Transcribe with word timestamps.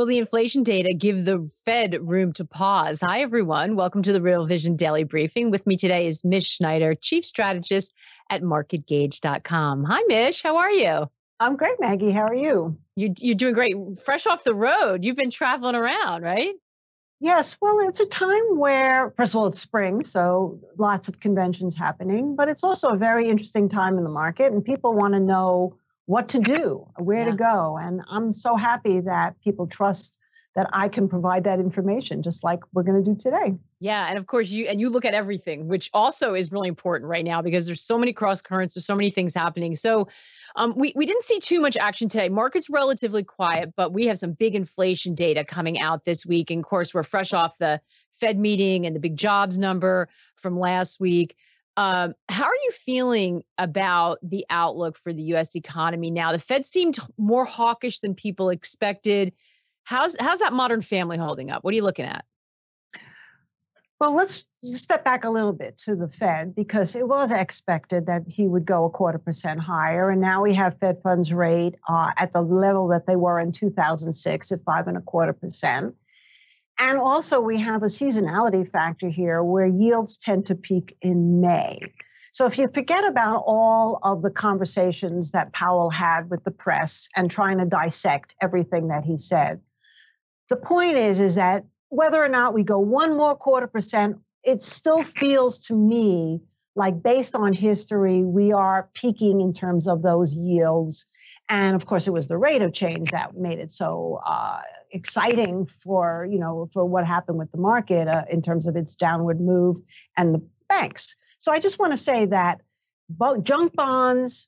Will 0.00 0.06
the 0.06 0.16
inflation 0.16 0.62
data 0.62 0.94
give 0.94 1.26
the 1.26 1.46
Fed 1.66 1.98
room 2.00 2.32
to 2.32 2.46
pause? 2.46 3.02
Hi, 3.02 3.20
everyone. 3.20 3.76
Welcome 3.76 4.02
to 4.04 4.14
the 4.14 4.22
Real 4.22 4.46
Vision 4.46 4.74
Daily 4.74 5.04
Briefing. 5.04 5.50
With 5.50 5.66
me 5.66 5.76
today 5.76 6.06
is 6.06 6.24
Mish 6.24 6.46
Schneider, 6.46 6.94
Chief 6.94 7.22
Strategist 7.22 7.92
at 8.30 8.40
MarketGauge.com. 8.40 9.84
Hi, 9.84 10.00
Mish. 10.08 10.42
How 10.42 10.56
are 10.56 10.70
you? 10.70 11.10
I'm 11.38 11.54
great, 11.54 11.78
Maggie. 11.80 12.12
How 12.12 12.22
are 12.22 12.34
you? 12.34 12.78
you 12.96 13.12
you're 13.18 13.34
doing 13.34 13.52
great. 13.52 13.74
Fresh 14.02 14.26
off 14.26 14.42
the 14.42 14.54
road. 14.54 15.04
You've 15.04 15.16
been 15.16 15.30
traveling 15.30 15.74
around, 15.74 16.22
right? 16.22 16.54
Yes. 17.20 17.58
Well, 17.60 17.80
it's 17.86 18.00
a 18.00 18.06
time 18.06 18.56
where, 18.56 19.12
first 19.18 19.34
of 19.34 19.40
all, 19.40 19.48
it's 19.48 19.60
spring, 19.60 20.02
so 20.02 20.60
lots 20.78 21.08
of 21.08 21.20
conventions 21.20 21.76
happening, 21.76 22.36
but 22.36 22.48
it's 22.48 22.64
also 22.64 22.88
a 22.88 22.96
very 22.96 23.28
interesting 23.28 23.68
time 23.68 23.98
in 23.98 24.04
the 24.04 24.10
market, 24.10 24.50
and 24.50 24.64
people 24.64 24.94
want 24.94 25.12
to 25.12 25.20
know 25.20 25.76
what 26.10 26.28
to 26.30 26.40
do, 26.40 26.84
where 26.98 27.20
yeah. 27.20 27.30
to 27.30 27.36
go. 27.36 27.78
And 27.80 28.02
I'm 28.10 28.32
so 28.32 28.56
happy 28.56 28.98
that 28.98 29.40
people 29.44 29.68
trust 29.68 30.16
that 30.56 30.68
I 30.72 30.88
can 30.88 31.08
provide 31.08 31.44
that 31.44 31.60
information, 31.60 32.24
just 32.24 32.42
like 32.42 32.58
we're 32.72 32.82
going 32.82 33.04
to 33.04 33.08
do 33.08 33.16
today. 33.16 33.54
Yeah, 33.78 34.08
and 34.08 34.18
of 34.18 34.26
course 34.26 34.50
you 34.50 34.66
and 34.66 34.80
you 34.80 34.90
look 34.90 35.04
at 35.04 35.14
everything, 35.14 35.68
which 35.68 35.88
also 35.94 36.34
is 36.34 36.50
really 36.50 36.66
important 36.66 37.08
right 37.08 37.24
now 37.24 37.40
because 37.40 37.64
there's 37.64 37.80
so 37.80 37.96
many 37.96 38.12
cross 38.12 38.42
currents, 38.42 38.74
there's 38.74 38.84
so 38.84 38.96
many 38.96 39.10
things 39.10 39.32
happening. 39.32 39.76
So, 39.76 40.08
um, 40.56 40.74
we 40.76 40.92
we 40.96 41.06
didn't 41.06 41.22
see 41.22 41.38
too 41.38 41.60
much 41.60 41.76
action 41.76 42.08
today. 42.08 42.28
Market's 42.28 42.68
relatively 42.68 43.22
quiet, 43.22 43.72
but 43.76 43.92
we 43.92 44.08
have 44.08 44.18
some 44.18 44.32
big 44.32 44.56
inflation 44.56 45.14
data 45.14 45.44
coming 45.44 45.80
out 45.80 46.04
this 46.04 46.26
week. 46.26 46.50
And 46.50 46.58
of 46.58 46.68
course, 46.68 46.92
we're 46.92 47.04
fresh 47.04 47.32
off 47.32 47.56
the 47.58 47.80
Fed 48.10 48.36
meeting 48.36 48.84
and 48.84 48.96
the 48.96 49.00
big 49.00 49.16
jobs 49.16 49.56
number 49.58 50.08
from 50.34 50.58
last 50.58 50.98
week. 50.98 51.36
Um, 51.76 52.14
how 52.28 52.44
are 52.44 52.54
you 52.54 52.70
feeling 52.72 53.42
about 53.56 54.18
the 54.22 54.44
outlook 54.50 54.98
for 54.98 55.12
the 55.12 55.22
U.S. 55.22 55.54
economy 55.56 56.10
now? 56.10 56.32
The 56.32 56.38
Fed 56.38 56.66
seemed 56.66 56.98
more 57.16 57.44
hawkish 57.44 58.00
than 58.00 58.14
people 58.14 58.50
expected. 58.50 59.32
How's 59.84 60.16
how's 60.20 60.40
that 60.40 60.52
Modern 60.52 60.82
Family 60.82 61.16
holding 61.16 61.50
up? 61.50 61.64
What 61.64 61.72
are 61.72 61.76
you 61.76 61.82
looking 61.82 62.06
at? 62.06 62.24
Well, 64.00 64.14
let's 64.14 64.46
step 64.62 65.04
back 65.04 65.24
a 65.24 65.30
little 65.30 65.52
bit 65.52 65.76
to 65.78 65.94
the 65.94 66.08
Fed 66.08 66.54
because 66.54 66.96
it 66.96 67.06
was 67.06 67.30
expected 67.30 68.06
that 68.06 68.22
he 68.26 68.48
would 68.48 68.64
go 68.64 68.86
a 68.86 68.90
quarter 68.90 69.18
percent 69.18 69.60
higher, 69.60 70.10
and 70.10 70.20
now 70.20 70.42
we 70.42 70.54
have 70.54 70.78
Fed 70.78 71.00
funds 71.02 71.32
rate 71.32 71.76
uh, 71.88 72.10
at 72.16 72.32
the 72.32 72.40
level 72.40 72.88
that 72.88 73.06
they 73.06 73.16
were 73.16 73.38
in 73.38 73.52
2006 73.52 74.52
at 74.52 74.64
five 74.64 74.88
and 74.88 74.96
a 74.96 75.02
quarter 75.02 75.32
percent. 75.32 75.94
And 76.80 76.98
also, 76.98 77.40
we 77.40 77.58
have 77.58 77.82
a 77.82 77.86
seasonality 77.86 78.66
factor 78.66 79.10
here 79.10 79.44
where 79.44 79.66
yields 79.66 80.18
tend 80.18 80.46
to 80.46 80.54
peak 80.54 80.96
in 81.02 81.42
May. 81.42 81.78
So, 82.32 82.46
if 82.46 82.56
you 82.56 82.68
forget 82.68 83.06
about 83.06 83.44
all 83.46 83.98
of 84.02 84.22
the 84.22 84.30
conversations 84.30 85.32
that 85.32 85.52
Powell 85.52 85.90
had 85.90 86.30
with 86.30 86.42
the 86.44 86.50
press 86.50 87.06
and 87.14 87.30
trying 87.30 87.58
to 87.58 87.66
dissect 87.66 88.34
everything 88.40 88.88
that 88.88 89.04
he 89.04 89.18
said, 89.18 89.60
the 90.48 90.56
point 90.56 90.96
is, 90.96 91.20
is 91.20 91.34
that 91.34 91.64
whether 91.90 92.22
or 92.22 92.28
not 92.28 92.54
we 92.54 92.62
go 92.62 92.78
one 92.78 93.14
more 93.14 93.36
quarter 93.36 93.66
percent, 93.66 94.16
it 94.42 94.62
still 94.62 95.02
feels 95.02 95.58
to 95.66 95.74
me 95.76 96.40
like 96.76 97.02
based 97.02 97.34
on 97.34 97.52
history, 97.52 98.22
we 98.22 98.52
are 98.52 98.88
peaking 98.94 99.40
in 99.40 99.52
terms 99.52 99.88
of 99.88 100.02
those 100.02 100.34
yields. 100.34 101.06
And 101.48 101.74
of 101.74 101.86
course, 101.86 102.06
it 102.06 102.12
was 102.12 102.28
the 102.28 102.38
rate 102.38 102.62
of 102.62 102.72
change 102.72 103.10
that 103.10 103.36
made 103.36 103.58
it 103.58 103.72
so 103.72 104.20
uh, 104.24 104.60
exciting 104.92 105.66
for 105.66 106.26
you 106.30 106.38
know 106.38 106.68
for 106.72 106.84
what 106.84 107.06
happened 107.06 107.38
with 107.38 107.50
the 107.52 107.58
market 107.58 108.08
uh, 108.08 108.24
in 108.30 108.42
terms 108.42 108.66
of 108.66 108.76
its 108.76 108.94
downward 108.94 109.40
move 109.40 109.78
and 110.16 110.34
the 110.34 110.42
banks. 110.68 111.16
So 111.38 111.52
I 111.52 111.58
just 111.58 111.78
want 111.78 111.92
to 111.92 111.96
say 111.96 112.26
that 112.26 112.60
both 113.08 113.42
junk 113.42 113.74
bonds 113.74 114.46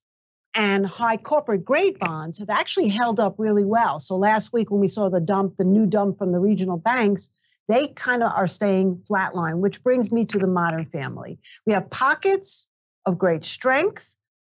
and 0.54 0.86
high 0.86 1.16
corporate 1.16 1.64
grade 1.64 1.98
bonds 1.98 2.38
have 2.38 2.50
actually 2.50 2.88
held 2.88 3.18
up 3.18 3.34
really 3.38 3.64
well. 3.64 3.98
So 3.98 4.16
last 4.16 4.52
week 4.52 4.70
when 4.70 4.80
we 4.80 4.88
saw 4.88 5.08
the 5.08 5.20
dump, 5.20 5.56
the 5.56 5.64
new 5.64 5.86
dump 5.86 6.18
from 6.18 6.32
the 6.32 6.38
regional 6.38 6.76
banks, 6.76 7.30
they 7.68 7.88
kind 7.88 8.22
of 8.22 8.32
are 8.32 8.48
staying 8.48 9.02
flatline, 9.08 9.58
which 9.58 9.82
brings 9.82 10.10
me 10.10 10.24
to 10.26 10.38
the 10.38 10.46
modern 10.46 10.86
family. 10.86 11.38
We 11.66 11.72
have 11.72 11.88
pockets 11.90 12.68
of 13.06 13.18
great 13.18 13.44
strength 13.44 14.14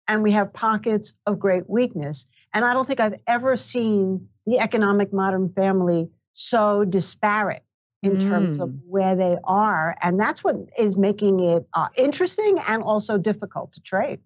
and 0.09 0.23
we 0.23 0.33
have 0.33 0.53
pockets 0.53 1.15
of 1.27 1.39
great 1.39 1.69
weakness. 1.69 2.27
And 2.53 2.65
I 2.65 2.73
don't 2.73 2.87
think 2.87 3.01
I've 3.01 3.21
ever 3.27 3.57
seen 3.57 4.29
the 4.47 4.59
economic 4.59 5.13
modern 5.13 5.53
family 5.53 6.09
so 6.35 6.85
disparate 6.85 7.63
in 8.03 8.17
mm. 8.17 8.29
terms 8.29 8.61
of 8.61 8.69
mm. 8.69 8.79
where 8.87 9.17
they 9.17 9.37
are. 9.45 9.97
And 10.03 10.21
that's 10.21 10.45
what 10.45 10.57
is 10.79 10.97
making 10.97 11.41
it 11.41 11.67
uh, 11.75 11.89
interesting 11.97 12.59
and 12.69 12.83
also 12.83 13.19
difficult 13.19 13.73
to 13.73 13.81
trade. 13.81 14.21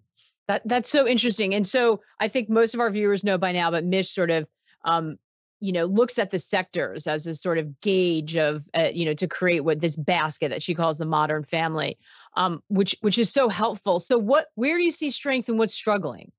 That, 0.47 0.61
that's 0.65 0.89
so 0.89 1.07
interesting. 1.07 1.53
And 1.53 1.65
so 1.65 2.01
I 2.19 2.27
think 2.27 2.49
most 2.49 2.73
of 2.73 2.79
our 2.79 2.89
viewers 2.89 3.23
know 3.23 3.37
by 3.37 3.51
now, 3.51 3.71
but 3.71 3.85
Mish 3.85 4.09
sort 4.09 4.31
of 4.31 4.47
um, 4.85 5.17
you 5.61 5.71
know 5.71 5.85
looks 5.85 6.19
at 6.19 6.31
the 6.31 6.39
sectors 6.39 7.07
as 7.07 7.25
a 7.25 7.33
sort 7.33 7.57
of 7.57 7.79
gauge 7.79 8.35
of 8.35 8.67
uh, 8.73 8.89
you 8.93 9.05
know 9.05 9.13
to 9.13 9.27
create 9.27 9.61
what 9.61 9.79
this 9.79 9.95
basket 9.95 10.49
that 10.49 10.61
she 10.61 10.75
calls 10.75 10.97
the 10.97 11.05
modern 11.05 11.43
family 11.43 11.97
um, 12.35 12.61
which 12.69 12.95
which 13.01 13.17
is 13.17 13.31
so 13.31 13.49
helpful. 13.49 13.99
So 13.99 14.17
what 14.17 14.47
where 14.55 14.77
do 14.77 14.83
you 14.83 14.91
see 14.91 15.09
strength 15.09 15.49
and 15.49 15.59
what's 15.59 15.73
struggling? 15.73 16.31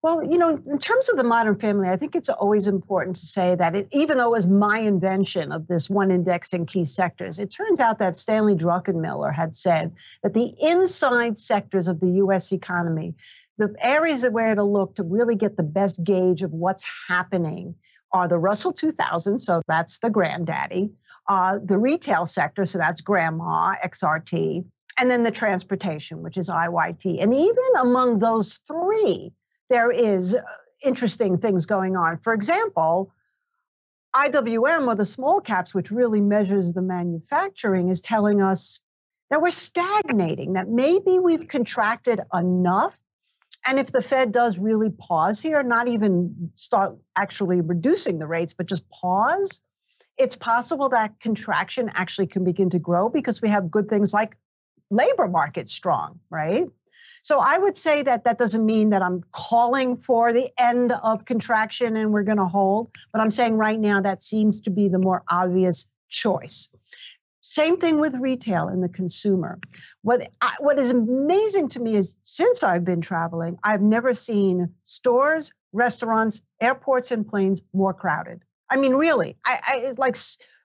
Well, 0.00 0.22
you 0.22 0.38
know, 0.38 0.62
in 0.70 0.78
terms 0.78 1.08
of 1.08 1.16
the 1.16 1.24
modern 1.24 1.58
family, 1.58 1.88
I 1.88 1.96
think 1.96 2.14
it's 2.14 2.28
always 2.28 2.68
important 2.68 3.16
to 3.16 3.26
say 3.26 3.56
that 3.56 3.74
it, 3.74 3.88
even 3.90 4.16
though 4.16 4.28
it 4.28 4.36
was 4.36 4.46
my 4.46 4.78
invention 4.78 5.50
of 5.50 5.66
this 5.66 5.90
one 5.90 6.12
index 6.12 6.52
in 6.52 6.66
key 6.66 6.84
sectors, 6.84 7.40
it 7.40 7.50
turns 7.50 7.80
out 7.80 7.98
that 7.98 8.16
Stanley 8.16 8.54
Druckenmiller 8.54 9.34
had 9.34 9.56
said 9.56 9.92
that 10.22 10.34
the 10.34 10.54
inside 10.60 11.36
sectors 11.36 11.88
of 11.88 11.98
the 11.98 12.10
US 12.22 12.52
economy, 12.52 13.16
the 13.58 13.74
areas 13.80 14.22
that 14.22 14.32
where 14.32 14.54
to 14.54 14.62
look 14.62 14.94
to 14.96 15.02
really 15.02 15.34
get 15.34 15.56
the 15.56 15.64
best 15.64 16.04
gauge 16.04 16.42
of 16.42 16.52
what's 16.52 16.86
happening 17.08 17.74
are 18.12 18.28
the 18.28 18.38
Russell 18.38 18.72
2000, 18.72 19.38
so 19.38 19.62
that's 19.68 19.98
the 19.98 20.10
granddaddy, 20.10 20.90
uh, 21.28 21.58
the 21.64 21.78
retail 21.78 22.26
sector, 22.26 22.64
so 22.64 22.78
that's 22.78 23.00
grandma, 23.00 23.74
XRT, 23.84 24.64
and 24.98 25.10
then 25.10 25.22
the 25.22 25.30
transportation, 25.30 26.22
which 26.22 26.36
is 26.36 26.48
IYT. 26.48 27.22
And 27.22 27.34
even 27.34 27.64
among 27.78 28.18
those 28.18 28.60
three, 28.66 29.32
there 29.70 29.90
is 29.90 30.34
uh, 30.34 30.40
interesting 30.82 31.38
things 31.38 31.66
going 31.66 31.96
on. 31.96 32.18
For 32.18 32.32
example, 32.32 33.12
IWM 34.14 34.86
or 34.86 34.94
the 34.94 35.04
small 35.04 35.40
caps, 35.40 35.74
which 35.74 35.90
really 35.90 36.20
measures 36.20 36.72
the 36.72 36.82
manufacturing, 36.82 37.88
is 37.88 38.00
telling 38.00 38.40
us 38.40 38.80
that 39.30 39.42
we're 39.42 39.50
stagnating, 39.50 40.54
that 40.54 40.68
maybe 40.68 41.18
we've 41.18 41.46
contracted 41.46 42.20
enough. 42.32 42.98
And 43.66 43.78
if 43.78 43.92
the 43.92 44.00
Fed 44.00 44.32
does 44.32 44.58
really 44.58 44.90
pause 44.90 45.40
here, 45.40 45.62
not 45.62 45.88
even 45.88 46.50
start 46.54 46.96
actually 47.16 47.60
reducing 47.60 48.18
the 48.18 48.26
rates, 48.26 48.54
but 48.54 48.66
just 48.66 48.88
pause, 48.90 49.60
it's 50.16 50.36
possible 50.36 50.88
that 50.88 51.20
contraction 51.20 51.90
actually 51.94 52.26
can 52.26 52.44
begin 52.44 52.70
to 52.70 52.78
grow 52.78 53.08
because 53.08 53.42
we 53.42 53.48
have 53.48 53.70
good 53.70 53.88
things 53.88 54.12
like 54.12 54.36
labor 54.90 55.28
market 55.28 55.68
strong, 55.68 56.18
right? 56.30 56.66
So 57.22 57.40
I 57.40 57.58
would 57.58 57.76
say 57.76 58.02
that 58.04 58.24
that 58.24 58.38
doesn't 58.38 58.64
mean 58.64 58.90
that 58.90 59.02
I'm 59.02 59.22
calling 59.32 59.96
for 59.96 60.32
the 60.32 60.48
end 60.58 60.92
of 60.92 61.24
contraction 61.24 61.96
and 61.96 62.12
we're 62.12 62.22
going 62.22 62.38
to 62.38 62.46
hold, 62.46 62.90
but 63.12 63.20
I'm 63.20 63.30
saying 63.30 63.54
right 63.54 63.78
now 63.78 64.00
that 64.00 64.22
seems 64.22 64.60
to 64.62 64.70
be 64.70 64.88
the 64.88 64.98
more 64.98 65.22
obvious 65.30 65.86
choice. 66.08 66.70
Same 67.50 67.78
thing 67.78 67.98
with 67.98 68.14
retail 68.14 68.68
and 68.68 68.82
the 68.82 68.90
consumer. 68.90 69.58
What 70.02 70.28
what 70.60 70.78
is 70.78 70.90
amazing 70.90 71.70
to 71.70 71.80
me 71.80 71.96
is 71.96 72.14
since 72.22 72.62
I've 72.62 72.84
been 72.84 73.00
traveling, 73.00 73.56
I've 73.64 73.80
never 73.80 74.12
seen 74.12 74.74
stores, 74.82 75.50
restaurants, 75.72 76.42
airports, 76.60 77.10
and 77.10 77.26
planes 77.26 77.62
more 77.72 77.94
crowded. 77.94 78.42
I 78.68 78.76
mean, 78.76 78.92
really, 78.92 79.38
I, 79.46 79.60
I 79.66 79.94
like 79.96 80.18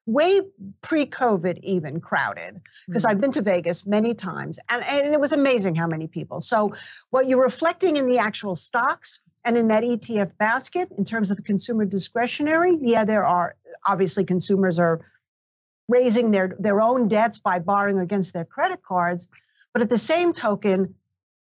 way 0.05 0.41
pre-COVID 0.81 1.61
even 1.63 2.01
crowded 2.01 2.59
because 2.85 3.03
mm-hmm. 3.03 3.11
I've 3.11 3.21
been 3.21 3.31
to 3.31 3.41
Vegas 3.41 3.85
many 3.85 4.13
times 4.13 4.59
and, 4.67 4.83
and 4.83 5.13
it 5.13 5.21
was 5.21 5.31
amazing 5.31 5.75
how 5.75 5.87
many 5.87 6.07
people. 6.07 6.41
So 6.41 6.73
what 7.11 7.29
you're 7.29 7.41
reflecting 7.41 7.95
in 7.95 8.07
the 8.07 8.17
actual 8.17 8.57
stocks 8.57 9.21
and 9.45 9.57
in 9.57 9.69
that 9.69 9.83
ETF 9.83 10.37
basket 10.37 10.89
in 10.97 11.05
terms 11.05 11.31
of 11.31 11.41
consumer 11.45 11.85
discretionary, 11.85 12.77
yeah, 12.81 13.05
there 13.05 13.25
are 13.25 13.55
obviously 13.85 14.25
consumers 14.25 14.77
are 14.79 14.99
raising 15.87 16.31
their 16.31 16.55
their 16.59 16.81
own 16.81 17.07
debts 17.07 17.39
by 17.39 17.59
borrowing 17.59 17.99
against 17.99 18.33
their 18.33 18.45
credit 18.45 18.81
cards, 18.83 19.27
but 19.73 19.81
at 19.81 19.89
the 19.89 19.97
same 19.97 20.33
token, 20.33 20.95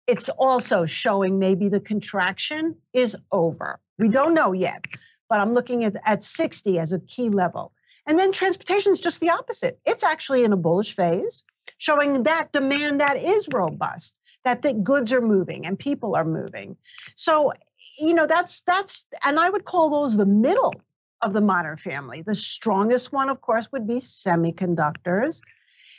it's 0.06 0.28
also 0.30 0.86
showing 0.86 1.38
maybe 1.38 1.68
the 1.68 1.80
contraction 1.80 2.74
is 2.92 3.16
over. 3.30 3.80
We 3.98 4.08
don't 4.08 4.34
know 4.34 4.52
yet. 4.52 4.84
but 5.28 5.38
I'm 5.38 5.54
looking 5.54 5.84
at, 5.84 5.94
at 6.04 6.22
60 6.24 6.78
as 6.78 6.92
a 6.92 6.98
key 6.98 7.28
level. 7.28 7.72
And 8.06 8.18
then 8.18 8.32
transportation 8.32 8.92
is 8.92 8.98
just 8.98 9.20
the 9.20 9.30
opposite. 9.30 9.78
It's 9.86 10.02
actually 10.02 10.42
in 10.42 10.52
a 10.52 10.56
bullish 10.56 10.96
phase, 10.96 11.44
showing 11.78 12.24
that 12.24 12.50
demand 12.50 13.00
that 13.00 13.16
is 13.16 13.46
robust, 13.52 14.18
that 14.44 14.62
the 14.62 14.72
goods 14.72 15.12
are 15.12 15.20
moving 15.20 15.64
and 15.66 15.78
people 15.78 16.16
are 16.16 16.24
moving. 16.24 16.76
So, 17.14 17.52
you 17.98 18.12
know, 18.12 18.26
that's 18.26 18.62
that's 18.62 19.06
and 19.24 19.38
I 19.38 19.48
would 19.48 19.64
call 19.64 19.90
those 19.90 20.16
the 20.16 20.26
middle 20.26 20.74
of 21.22 21.32
the 21.32 21.40
modern 21.40 21.76
family. 21.76 22.22
The 22.22 22.34
strongest 22.34 23.12
one, 23.12 23.28
of 23.28 23.40
course, 23.40 23.68
would 23.72 23.86
be 23.86 23.96
semiconductors. 23.96 25.40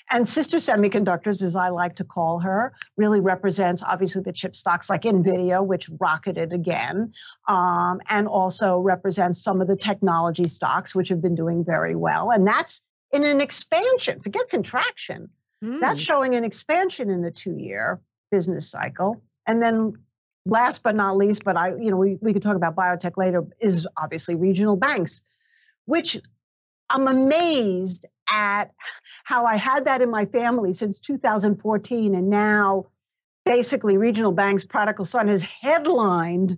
And 0.09 0.27
Sister 0.27 0.57
Semiconductors, 0.57 1.41
as 1.41 1.55
I 1.55 1.69
like 1.69 1.95
to 1.95 2.03
call 2.03 2.39
her, 2.39 2.73
really 2.97 3.21
represents 3.21 3.81
obviously 3.81 4.21
the 4.23 4.33
chip 4.33 4.55
stocks 4.55 4.89
like 4.89 5.03
NVIDIA, 5.03 5.65
which 5.65 5.89
rocketed 5.99 6.51
again, 6.51 7.13
um, 7.47 8.01
and 8.09 8.27
also 8.27 8.79
represents 8.79 9.41
some 9.41 9.61
of 9.61 9.67
the 9.67 9.75
technology 9.75 10.47
stocks, 10.49 10.93
which 10.93 11.09
have 11.09 11.21
been 11.21 11.35
doing 11.35 11.63
very 11.63 11.95
well. 11.95 12.31
And 12.31 12.45
that's 12.45 12.81
in 13.11 13.23
an 13.23 13.39
expansion, 13.39 14.19
forget 14.21 14.49
contraction. 14.49 15.29
Mm. 15.63 15.79
That's 15.79 16.01
showing 16.01 16.35
an 16.35 16.43
expansion 16.43 17.09
in 17.09 17.21
the 17.21 17.31
two 17.31 17.57
year 17.57 18.01
business 18.31 18.69
cycle. 18.69 19.21
And 19.47 19.61
then 19.61 19.93
last 20.45 20.83
but 20.83 20.95
not 20.95 21.17
least, 21.17 21.43
but 21.43 21.57
I, 21.57 21.75
you 21.75 21.91
know, 21.91 21.97
we, 21.97 22.17
we 22.21 22.33
could 22.33 22.41
talk 22.41 22.55
about 22.55 22.75
biotech 22.75 23.17
later, 23.17 23.45
is 23.59 23.87
obviously 23.97 24.35
regional 24.35 24.75
banks, 24.75 25.21
which 25.85 26.17
I'm 26.89 27.07
amazed 27.07 28.05
at 28.31 28.71
how 29.23 29.45
I 29.45 29.57
had 29.57 29.85
that 29.85 30.01
in 30.01 30.09
my 30.09 30.25
family 30.25 30.73
since 30.73 30.99
2014. 30.99 32.15
And 32.15 32.29
now 32.29 32.87
basically 33.45 33.97
regional 33.97 34.31
banks, 34.31 34.63
prodigal 34.63 35.05
son 35.05 35.27
has 35.27 35.41
headlined 35.41 36.57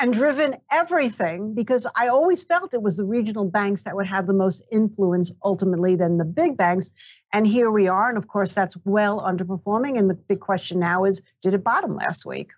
and 0.00 0.12
driven 0.12 0.56
everything 0.72 1.54
because 1.54 1.86
I 1.96 2.08
always 2.08 2.42
felt 2.42 2.74
it 2.74 2.82
was 2.82 2.96
the 2.96 3.04
regional 3.04 3.44
banks 3.44 3.84
that 3.84 3.94
would 3.94 4.08
have 4.08 4.26
the 4.26 4.32
most 4.32 4.66
influence 4.72 5.32
ultimately 5.44 5.94
than 5.94 6.18
the 6.18 6.24
big 6.24 6.56
banks. 6.56 6.90
And 7.32 7.46
here 7.46 7.70
we 7.70 7.86
are. 7.86 8.08
And 8.08 8.18
of 8.18 8.26
course, 8.26 8.54
that's 8.54 8.76
well 8.84 9.20
underperforming. 9.20 9.96
And 9.96 10.10
the 10.10 10.14
big 10.14 10.40
question 10.40 10.80
now 10.80 11.04
is 11.04 11.22
did 11.42 11.54
it 11.54 11.62
bottom 11.62 11.94
last 11.94 12.26
week? 12.26 12.50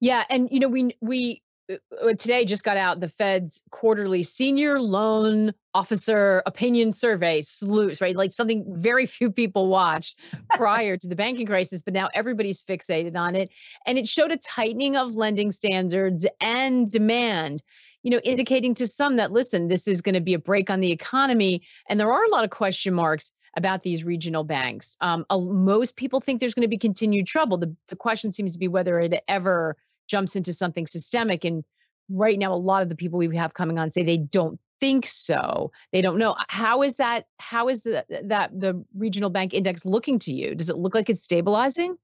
Yeah. 0.00 0.24
And, 0.30 0.48
you 0.50 0.60
know, 0.60 0.68
we, 0.68 0.96
we, 1.00 1.42
uh, 1.70 1.76
uh, 2.02 2.14
today 2.14 2.44
just 2.44 2.64
got 2.64 2.76
out 2.76 3.00
the 3.00 3.08
Fed's 3.08 3.62
quarterly 3.70 4.22
senior 4.22 4.80
loan 4.80 5.52
officer 5.74 6.42
opinion 6.46 6.92
survey, 6.92 7.42
SLOOS, 7.42 8.00
right? 8.00 8.16
Like 8.16 8.32
something 8.32 8.64
very 8.68 9.04
few 9.04 9.30
people 9.30 9.68
watched 9.68 10.18
prior 10.50 10.96
to 10.96 11.08
the 11.08 11.16
banking 11.16 11.46
crisis, 11.46 11.82
but 11.82 11.92
now 11.92 12.08
everybody's 12.14 12.62
fixated 12.62 13.16
on 13.16 13.34
it. 13.34 13.50
And 13.86 13.98
it 13.98 14.06
showed 14.06 14.32
a 14.32 14.36
tightening 14.36 14.96
of 14.96 15.16
lending 15.16 15.50
standards 15.52 16.26
and 16.40 16.90
demand, 16.90 17.62
you 18.02 18.10
know, 18.10 18.20
indicating 18.22 18.72
to 18.74 18.86
some 18.86 19.16
that, 19.16 19.32
listen, 19.32 19.68
this 19.68 19.88
is 19.88 20.00
going 20.00 20.14
to 20.14 20.20
be 20.20 20.34
a 20.34 20.38
break 20.38 20.70
on 20.70 20.80
the 20.80 20.92
economy. 20.92 21.62
And 21.88 21.98
there 21.98 22.12
are 22.12 22.24
a 22.24 22.30
lot 22.30 22.44
of 22.44 22.50
question 22.50 22.94
marks 22.94 23.32
about 23.56 23.82
these 23.82 24.04
regional 24.04 24.44
banks. 24.44 24.96
Um, 25.00 25.24
uh, 25.30 25.38
most 25.38 25.96
people 25.96 26.20
think 26.20 26.40
there's 26.40 26.54
going 26.54 26.62
to 26.62 26.68
be 26.68 26.78
continued 26.78 27.26
trouble. 27.26 27.56
The, 27.56 27.74
the 27.88 27.96
question 27.96 28.30
seems 28.30 28.52
to 28.52 28.58
be 28.58 28.68
whether 28.68 29.00
it 29.00 29.22
ever 29.28 29.76
jumps 30.08 30.36
into 30.36 30.52
something 30.52 30.86
systemic. 30.86 31.44
And 31.44 31.64
right 32.10 32.38
now, 32.38 32.52
a 32.52 32.56
lot 32.56 32.82
of 32.82 32.88
the 32.88 32.96
people 32.96 33.18
we 33.18 33.34
have 33.36 33.54
coming 33.54 33.78
on 33.78 33.90
say 33.90 34.02
they 34.02 34.18
don't 34.18 34.60
think 34.78 35.06
so. 35.06 35.72
They 35.92 36.02
don't 36.02 36.18
know. 36.18 36.36
How 36.48 36.82
is 36.82 36.96
that? 36.96 37.24
How 37.38 37.68
is 37.68 37.82
the, 37.82 38.04
that 38.24 38.58
the 38.58 38.84
regional 38.94 39.30
bank 39.30 39.54
index 39.54 39.86
looking 39.86 40.18
to 40.20 40.32
you? 40.32 40.54
Does 40.54 40.70
it 40.70 40.76
look 40.76 40.94
like 40.94 41.08
it's 41.08 41.22
stabilizing? 41.22 41.96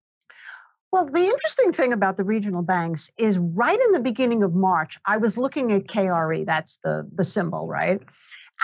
Well, 0.90 1.06
the 1.06 1.24
interesting 1.24 1.72
thing 1.72 1.94
about 1.94 2.18
the 2.18 2.24
regional 2.24 2.60
banks 2.60 3.10
is 3.16 3.38
right 3.38 3.80
in 3.80 3.92
the 3.92 4.00
beginning 4.00 4.42
of 4.42 4.54
March, 4.54 4.98
I 5.06 5.16
was 5.16 5.38
looking 5.38 5.72
at 5.72 5.86
KRE, 5.86 6.44
that's 6.44 6.78
the, 6.84 7.08
the 7.14 7.24
symbol, 7.24 7.66
right? 7.66 8.02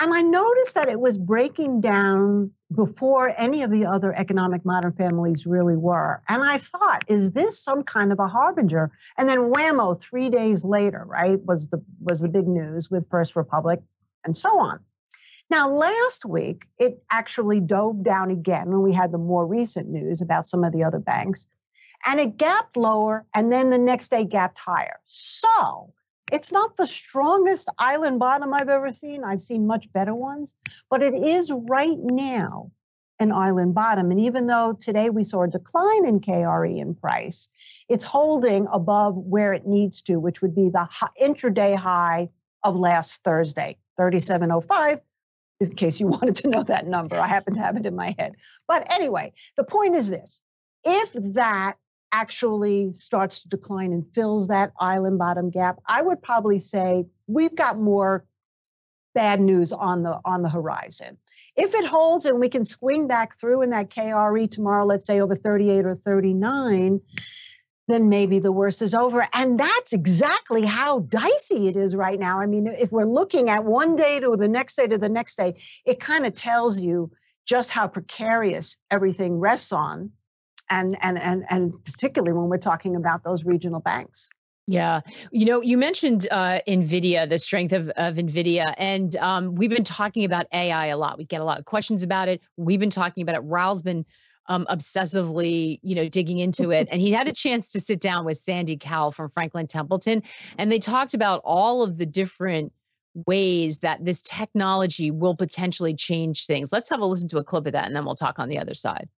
And 0.01 0.13
I 0.13 0.21
noticed 0.21 0.75
that 0.75 0.87
it 0.87 0.99
was 0.99 1.17
breaking 1.17 1.81
down 1.81 2.51
before 2.73 3.33
any 3.37 3.63
of 3.63 3.71
the 3.71 3.85
other 3.85 4.13
economic 4.13 4.63
modern 4.63 4.93
families 4.93 5.45
really 5.45 5.75
were. 5.75 6.21
And 6.29 6.43
I 6.43 6.57
thought, 6.57 7.03
is 7.07 7.31
this 7.31 7.61
some 7.61 7.83
kind 7.83 8.11
of 8.11 8.19
a 8.19 8.27
harbinger? 8.27 8.91
And 9.17 9.27
then 9.27 9.51
whammo, 9.51 9.99
three 9.99 10.29
days 10.29 10.63
later, 10.63 11.03
right, 11.05 11.43
was 11.45 11.67
the 11.67 11.83
was 11.99 12.21
the 12.21 12.29
big 12.29 12.47
news 12.47 12.89
with 12.89 13.09
First 13.09 13.35
Republic 13.35 13.81
and 14.23 14.37
so 14.37 14.57
on. 14.59 14.79
Now, 15.49 15.69
last 15.69 16.25
week, 16.25 16.67
it 16.77 17.03
actually 17.11 17.59
dove 17.59 18.03
down 18.03 18.29
again 18.29 18.69
when 18.69 18.83
we 18.83 18.93
had 18.93 19.11
the 19.11 19.17
more 19.17 19.47
recent 19.47 19.89
news 19.89 20.21
about 20.21 20.45
some 20.45 20.63
of 20.63 20.71
the 20.73 20.83
other 20.83 20.99
banks. 20.99 21.47
And 22.05 22.19
it 22.19 22.37
gapped 22.37 22.77
lower, 22.77 23.25
and 23.33 23.51
then 23.51 23.71
the 23.71 23.77
next 23.77 24.09
day 24.09 24.23
gapped 24.23 24.59
higher. 24.59 24.99
So 25.05 25.93
it's 26.31 26.51
not 26.51 26.77
the 26.77 26.87
strongest 26.87 27.69
island 27.77 28.19
bottom 28.19 28.53
I've 28.53 28.69
ever 28.69 28.91
seen. 28.91 29.23
I've 29.23 29.41
seen 29.41 29.67
much 29.67 29.91
better 29.93 30.15
ones, 30.15 30.55
but 30.89 31.01
it 31.01 31.13
is 31.13 31.51
right 31.51 31.97
now 31.97 32.71
an 33.19 33.31
island 33.31 33.75
bottom. 33.75 34.11
And 34.11 34.19
even 34.19 34.47
though 34.47 34.77
today 34.79 35.09
we 35.09 35.23
saw 35.23 35.43
a 35.43 35.47
decline 35.47 36.05
in 36.05 36.21
KRE 36.21 36.79
in 36.79 36.95
price, 36.95 37.51
it's 37.89 38.05
holding 38.05 38.67
above 38.71 39.15
where 39.15 39.53
it 39.53 39.67
needs 39.67 40.01
to, 40.03 40.17
which 40.17 40.41
would 40.41 40.55
be 40.55 40.69
the 40.69 40.87
intraday 41.21 41.75
high 41.75 42.29
of 42.63 42.77
last 42.77 43.23
Thursday, 43.23 43.77
3705. 43.97 45.01
In 45.59 45.75
case 45.75 45.99
you 45.99 46.07
wanted 46.07 46.35
to 46.37 46.47
know 46.47 46.63
that 46.63 46.87
number, 46.87 47.17
I 47.17 47.27
happen 47.27 47.55
to 47.55 47.59
have 47.59 47.75
it 47.75 47.85
in 47.85 47.95
my 47.95 48.15
head. 48.17 48.35
But 48.67 48.91
anyway, 48.93 49.33
the 49.57 49.63
point 49.63 49.95
is 49.95 50.09
this 50.09 50.41
if 50.85 51.11
that 51.33 51.75
actually 52.11 52.93
starts 52.93 53.41
to 53.41 53.49
decline 53.49 53.93
and 53.93 54.05
fills 54.13 54.47
that 54.47 54.71
island 54.79 55.19
bottom 55.19 55.49
gap, 55.49 55.79
I 55.87 56.01
would 56.01 56.21
probably 56.21 56.59
say 56.59 57.05
we've 57.27 57.55
got 57.55 57.79
more 57.79 58.25
bad 59.13 59.41
news 59.41 59.73
on 59.73 60.03
the 60.03 60.19
on 60.25 60.43
the 60.43 60.49
horizon. 60.49 61.17
If 61.55 61.73
it 61.73 61.85
holds 61.85 62.25
and 62.25 62.39
we 62.39 62.49
can 62.49 62.65
swing 62.65 63.07
back 63.07 63.39
through 63.39 63.63
in 63.63 63.71
that 63.71 63.89
KRE 63.89 64.49
tomorrow, 64.49 64.85
let's 64.85 65.05
say 65.05 65.19
over 65.19 65.35
38 65.35 65.85
or 65.85 65.95
39, 65.95 67.01
then 67.87 68.07
maybe 68.07 68.39
the 68.39 68.51
worst 68.51 68.81
is 68.81 68.93
over. 68.93 69.27
And 69.33 69.59
that's 69.59 69.93
exactly 69.93 70.63
how 70.63 70.99
dicey 70.99 71.67
it 71.67 71.75
is 71.75 71.95
right 71.95 72.19
now. 72.19 72.39
I 72.39 72.45
mean, 72.45 72.67
if 72.67 72.91
we're 72.91 73.05
looking 73.05 73.49
at 73.49 73.65
one 73.65 73.95
day 73.95 74.19
to 74.19 74.35
the 74.37 74.47
next 74.47 74.75
day 74.75 74.87
to 74.87 74.97
the 74.97 75.09
next 75.09 75.37
day, 75.37 75.61
it 75.85 75.99
kind 75.99 76.25
of 76.25 76.35
tells 76.35 76.79
you 76.79 77.11
just 77.45 77.71
how 77.71 77.87
precarious 77.87 78.77
everything 78.91 79.39
rests 79.39 79.71
on 79.71 80.11
and 80.69 80.97
and 81.01 81.19
and 81.19 81.45
and 81.49 81.73
particularly 81.83 82.37
when 82.37 82.49
we're 82.49 82.57
talking 82.57 82.95
about 82.95 83.23
those 83.23 83.43
regional 83.43 83.79
banks. 83.79 84.29
Yeah. 84.69 85.01
You 85.31 85.45
know, 85.45 85.61
you 85.61 85.79
mentioned 85.79 86.27
uh, 86.29 86.59
NVIDIA, 86.67 87.27
the 87.27 87.39
strength 87.39 87.73
of, 87.73 87.89
of 87.89 88.17
NVIDIA, 88.17 88.75
and 88.77 89.15
um, 89.15 89.55
we've 89.55 89.71
been 89.71 89.83
talking 89.83 90.25
about 90.25 90.45
AI 90.53 90.87
a 90.87 90.97
lot. 90.97 91.17
We 91.17 91.25
get 91.25 91.41
a 91.41 91.43
lot 91.43 91.57
of 91.57 91.65
questions 91.65 92.03
about 92.03 92.27
it. 92.27 92.39
We've 92.55 92.79
been 92.79 92.91
talking 92.91 93.23
about 93.23 93.33
it. 93.33 93.39
Raoul's 93.39 93.81
been 93.81 94.05
um, 94.47 94.67
obsessively, 94.69 95.79
you 95.81 95.95
know, 95.95 96.07
digging 96.07 96.37
into 96.37 96.71
it. 96.71 96.87
And 96.91 97.01
he 97.01 97.11
had 97.11 97.27
a 97.27 97.31
chance 97.31 97.71
to 97.71 97.79
sit 97.79 97.99
down 97.99 98.25
with 98.25 98.37
Sandy 98.37 98.77
Kaul 98.77 99.11
from 99.11 99.29
Franklin 99.29 99.65
Templeton, 99.65 100.21
and 100.59 100.71
they 100.71 100.79
talked 100.79 101.15
about 101.15 101.41
all 101.43 101.81
of 101.81 101.97
the 101.97 102.05
different 102.05 102.71
ways 103.25 103.79
that 103.79 104.05
this 104.05 104.21
technology 104.21 105.09
will 105.09 105.35
potentially 105.35 105.95
change 105.95 106.45
things. 106.45 106.71
Let's 106.71 106.89
have 106.89 106.99
a 106.99 107.05
listen 107.05 107.27
to 107.29 107.39
a 107.39 107.43
clip 107.43 107.65
of 107.65 107.73
that, 107.73 107.85
and 107.85 107.95
then 107.95 108.05
we'll 108.05 108.13
talk 108.13 108.37
on 108.37 108.49
the 108.49 108.59
other 108.59 108.75
side. 108.75 109.09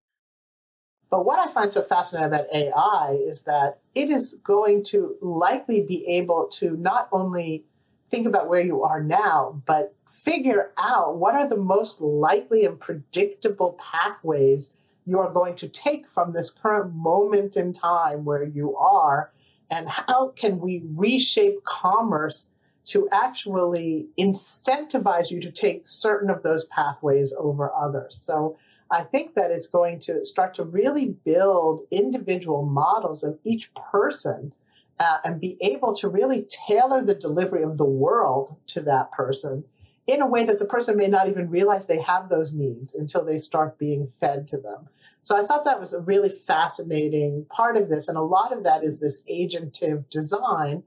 But 1.12 1.26
what 1.26 1.38
I 1.38 1.52
find 1.52 1.70
so 1.70 1.82
fascinating 1.82 2.28
about 2.28 2.46
AI 2.54 3.18
is 3.22 3.42
that 3.42 3.80
it 3.94 4.08
is 4.08 4.38
going 4.42 4.82
to 4.84 5.14
likely 5.20 5.82
be 5.82 6.06
able 6.06 6.48
to 6.54 6.74
not 6.78 7.10
only 7.12 7.66
think 8.10 8.26
about 8.26 8.48
where 8.48 8.62
you 8.62 8.82
are 8.82 9.02
now, 9.02 9.60
but 9.66 9.94
figure 10.08 10.72
out 10.78 11.18
what 11.18 11.34
are 11.34 11.46
the 11.46 11.58
most 11.58 12.00
likely 12.00 12.64
and 12.64 12.80
predictable 12.80 13.78
pathways 13.78 14.70
you 15.04 15.18
are 15.18 15.30
going 15.30 15.54
to 15.56 15.68
take 15.68 16.08
from 16.08 16.32
this 16.32 16.48
current 16.48 16.94
moment 16.94 17.58
in 17.58 17.74
time 17.74 18.24
where 18.24 18.44
you 18.44 18.74
are, 18.78 19.32
and 19.70 19.90
how 19.90 20.28
can 20.28 20.60
we 20.60 20.82
reshape 20.94 21.62
commerce 21.64 22.48
to 22.86 23.06
actually 23.12 24.06
incentivize 24.18 25.30
you 25.30 25.42
to 25.42 25.52
take 25.52 25.86
certain 25.86 26.30
of 26.30 26.42
those 26.42 26.64
pathways 26.64 27.34
over 27.38 27.70
others. 27.74 28.18
So 28.22 28.56
I 28.92 29.04
think 29.04 29.34
that 29.34 29.50
it's 29.50 29.66
going 29.66 30.00
to 30.00 30.22
start 30.22 30.52
to 30.54 30.64
really 30.64 31.16
build 31.24 31.80
individual 31.90 32.62
models 32.62 33.24
of 33.24 33.38
each 33.42 33.72
person 33.74 34.52
uh, 35.00 35.16
and 35.24 35.40
be 35.40 35.56
able 35.62 35.96
to 35.96 36.08
really 36.08 36.46
tailor 36.68 37.02
the 37.02 37.14
delivery 37.14 37.62
of 37.62 37.78
the 37.78 37.86
world 37.86 38.54
to 38.68 38.82
that 38.82 39.10
person 39.10 39.64
in 40.06 40.20
a 40.20 40.26
way 40.26 40.44
that 40.44 40.58
the 40.58 40.66
person 40.66 40.96
may 40.96 41.06
not 41.06 41.26
even 41.26 41.48
realize 41.48 41.86
they 41.86 42.02
have 42.02 42.28
those 42.28 42.52
needs 42.52 42.94
until 42.94 43.24
they 43.24 43.38
start 43.38 43.78
being 43.78 44.06
fed 44.20 44.46
to 44.48 44.58
them. 44.58 44.88
So 45.22 45.36
I 45.36 45.46
thought 45.46 45.64
that 45.64 45.80
was 45.80 45.94
a 45.94 46.00
really 46.00 46.28
fascinating 46.28 47.46
part 47.48 47.78
of 47.78 47.88
this. 47.88 48.08
And 48.08 48.18
a 48.18 48.22
lot 48.22 48.52
of 48.52 48.62
that 48.64 48.84
is 48.84 49.00
this 49.00 49.22
agentive 49.22 50.10
design. 50.10 50.82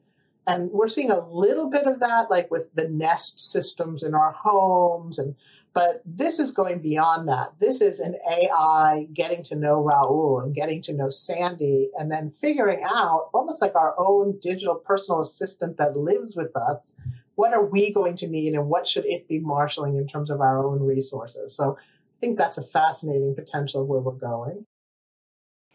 And 0.46 0.70
we're 0.70 0.90
seeing 0.90 1.10
a 1.10 1.26
little 1.28 1.70
bit 1.72 1.88
of 1.88 2.00
that, 2.02 2.30
like 2.30 2.52
with 2.52 2.72
the 2.76 2.88
Nest 2.88 3.40
systems 3.40 4.04
in 4.04 4.14
our 4.14 4.34
homes 4.34 5.18
and 5.18 5.36
But 5.76 6.02
this 6.06 6.40
is 6.40 6.52
going 6.54 6.80
beyond 6.80 7.28
that. 7.28 7.50
This 7.60 7.82
is 7.82 8.00
an 8.00 8.16
AI 8.32 9.08
getting 9.14 9.44
to 9.44 9.56
know 9.56 9.84
Raoul 9.84 10.40
and 10.40 10.56
getting 10.56 10.82
to 10.84 10.94
know 10.94 11.10
Sandy 11.10 11.90
and 12.00 12.10
then 12.10 12.32
figuring 12.32 12.86
out, 12.90 13.30
almost 13.34 13.62
like 13.62 13.76
our 13.76 13.94
own 14.00 14.40
digital 14.42 14.76
personal 14.76 15.20
assistant 15.20 15.76
that 15.76 15.98
lives 15.98 16.34
with 16.34 16.56
us, 16.56 16.96
what 17.36 17.54
are 17.54 17.66
we 17.66 17.92
going 17.92 18.16
to 18.16 18.28
need 18.28 18.54
and 18.54 18.70
what 18.70 18.88
should 18.88 19.06
it 19.06 19.28
be 19.28 19.38
marshaling 19.38 19.98
in 19.98 20.08
terms 20.08 20.30
of 20.30 20.40
our 20.40 20.66
own 20.66 20.80
resources. 20.82 21.54
So 21.54 21.78
I 21.78 22.16
think 22.22 22.38
that's 22.38 22.58
a 22.58 22.64
fascinating 22.64 23.36
potential 23.36 23.86
where 23.86 24.00
we're 24.00 24.14
going. 24.14 24.66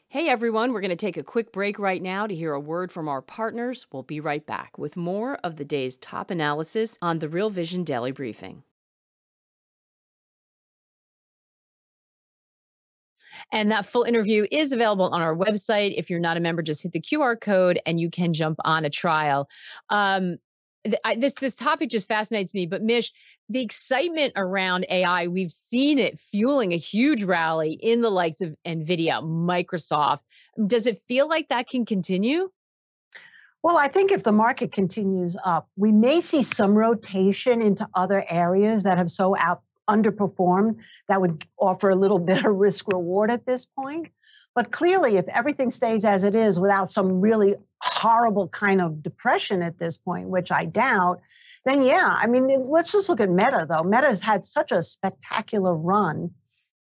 Hey 0.09 0.31
everyone, 0.31 0.73
we're 0.73 0.81
going 0.81 0.89
to 0.89 0.97
take 0.97 1.19
a 1.19 1.23
quick 1.23 1.53
break 1.53 1.79
right 1.79 2.03
now 2.03 2.27
to 2.27 2.35
hear 2.35 2.55
a 2.55 2.59
word 2.59 2.91
from 2.91 3.07
our 3.07 3.21
partners. 3.21 3.87
We'll 3.93 4.03
be 4.03 4.19
right 4.19 4.45
back 4.47 4.79
with 4.79 4.97
more 4.97 5.35
of 5.45 5.57
the 5.57 5.65
day's 5.65 5.99
top 5.99 6.31
analysis 6.31 6.97
on 7.03 7.19
the 7.19 7.29
Real 7.29 7.51
Vision 7.51 7.85
Daily 7.85 8.13
Briefing. 8.13 8.63
And 13.53 13.71
that 13.73 13.87
full 13.87 14.05
interview 14.05 14.47
is 14.51 14.73
available 14.73 15.07
on 15.07 15.21
our 15.21 15.35
website. 15.35 15.95
If 15.97 16.09
you're 16.11 16.21
not 16.21 16.37
a 16.37 16.41
member, 16.41 16.63
just 16.63 16.83
hit 16.83 16.93
the 16.93 17.01
QR 17.01 17.41
code 17.41 17.81
and 17.85 17.99
you 17.99 18.11
can 18.11 18.33
jump 18.33 18.59
on 18.65 18.85
a 18.85 18.91
trial. 18.91 19.49
Um, 19.89 20.39
I, 21.05 21.17
this 21.17 21.35
this 21.35 21.57
topic 21.57 21.91
just 21.91 22.09
fascinates 22.09 22.55
me. 22.55 22.67
But 22.67 22.83
Mish, 22.83 23.13
the 23.49 23.61
excitement 23.61 24.33
around 24.37 24.87
AI, 24.89 25.27
we've 25.27 25.53
seen 25.53 25.99
it 25.99 26.19
fueling 26.19 26.73
a 26.73 26.77
huge 26.77 27.23
rally 27.23 27.73
in 27.73 28.01
the 28.01 28.11
likes 28.11 28.41
of 28.41 28.55
Nvidia, 28.67 29.23
Microsoft. 29.23 30.21
Does 30.67 30.87
it 30.87 30.99
feel 31.07 31.29
like 31.29 31.49
that 31.49 31.69
can 31.69 31.85
continue? 31.85 32.51
Well, 33.63 33.77
I 33.77 33.89
think 33.89 34.11
if 34.11 34.23
the 34.23 34.33
market 34.33 34.73
continues 34.73 35.37
up, 35.45 35.69
we 35.77 35.93
may 35.93 36.23
see 36.23 36.43
some 36.43 36.75
rotation 36.75 37.61
into 37.61 37.87
other 37.95 38.25
areas 38.27 38.85
that 38.85 38.97
have 38.97 39.11
so 39.11 39.37
out, 39.37 39.63
underperformed 39.91 40.77
that 41.09 41.21
would 41.21 41.45
offer 41.59 41.91
a 41.91 41.97
little 41.97 42.19
bit 42.31 42.45
of 42.45 42.55
risk 42.55 42.87
reward 42.89 43.31
at 43.31 43.47
this 43.47 43.65
point. 43.65 44.09
But 44.55 44.73
clearly, 44.73 45.17
if 45.17 45.29
everything 45.29 45.71
stays 45.71 46.05
as 46.05 46.25
it 46.25 46.35
is 46.35 46.59
without 46.59 46.91
some 46.91 47.21
really 47.21 47.55
horrible 47.83 48.49
kind 48.49 48.81
of 48.81 49.03
depression 49.03 49.63
at 49.63 49.79
this 49.79 49.97
point, 49.97 50.29
which 50.29 50.51
I 50.51 50.65
doubt, 50.65 51.21
then 51.65 51.85
yeah, 51.85 52.17
I 52.19 52.27
mean, 52.27 52.69
let's 52.69 52.93
just 52.93 53.09
look 53.09 53.21
at 53.21 53.31
Meta 53.31 53.67
though. 53.69 53.83
Meta's 53.83 54.21
had 54.21 54.45
such 54.45 54.73
a 54.73 54.83
spectacular 54.83 55.75
run. 55.75 56.31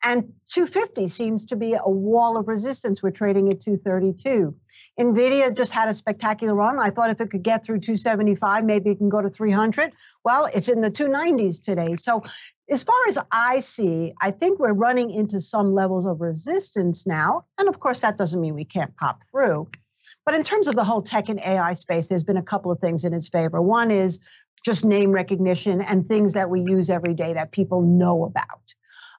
And 0.06 0.34
250 0.50 1.08
seems 1.08 1.46
to 1.46 1.56
be 1.56 1.76
a 1.76 1.90
wall 1.90 2.38
of 2.38 2.48
resistance. 2.48 3.02
We're 3.02 3.12
trading 3.12 3.50
at 3.50 3.62
232. 3.62 4.54
NVIDIA 5.00 5.56
just 5.56 5.72
had 5.72 5.88
a 5.88 5.94
spectacular 5.94 6.54
run. 6.54 6.78
I 6.78 6.90
thought 6.90 7.10
if 7.10 7.22
it 7.22 7.32
could 7.32 7.42
get 7.42 7.66
through 7.66 7.80
275, 7.80 8.66
maybe 8.66 8.92
it 8.92 8.98
can 8.98 9.10
go 9.10 9.22
to 9.22 9.30
300. 9.30 9.94
Well, 10.24 10.50
it's 10.54 10.68
in 10.68 10.82
the 10.82 10.92
290s 10.92 11.64
today. 11.64 11.96
So 11.96 12.22
as 12.70 12.84
far 12.84 12.96
as 13.08 13.18
I 13.32 13.60
see, 13.60 14.14
I 14.22 14.32
think 14.32 14.60
we're 14.60 14.74
running 14.74 15.10
into 15.10 15.40
some 15.40 15.74
levels 15.74 16.06
of 16.06 16.22
resistance 16.22 17.08
now. 17.08 17.46
And 17.58 17.70
of 17.70 17.80
course, 17.80 18.02
that 18.02 18.18
doesn't 18.18 18.40
mean 18.40 18.56
we 18.56 18.66
can't 18.66 18.96
pop 18.98 19.24
through. 19.32 19.70
But 20.26 20.36
in 20.36 20.44
terms 20.44 20.68
of 20.68 20.76
the 20.76 20.84
whole 20.84 21.02
tech 21.02 21.30
and 21.30 21.40
AI 21.40 21.74
space, 21.74 22.08
there's 22.08 22.24
been 22.24 22.38
a 22.38 22.44
couple 22.44 22.72
of 22.72 22.80
things 22.80 23.06
in 23.06 23.14
its 23.14 23.30
favor. 23.30 23.62
One 23.62 23.90
is 23.90 24.20
just 24.66 24.86
name 24.86 25.12
recognition 25.12 25.82
and 25.82 26.08
things 26.08 26.34
that 26.34 26.50
we 26.50 26.62
use 26.62 26.90
every 26.90 27.14
day 27.14 27.34
that 27.34 27.52
people 27.52 27.82
know 27.82 28.26
about. 28.26 28.74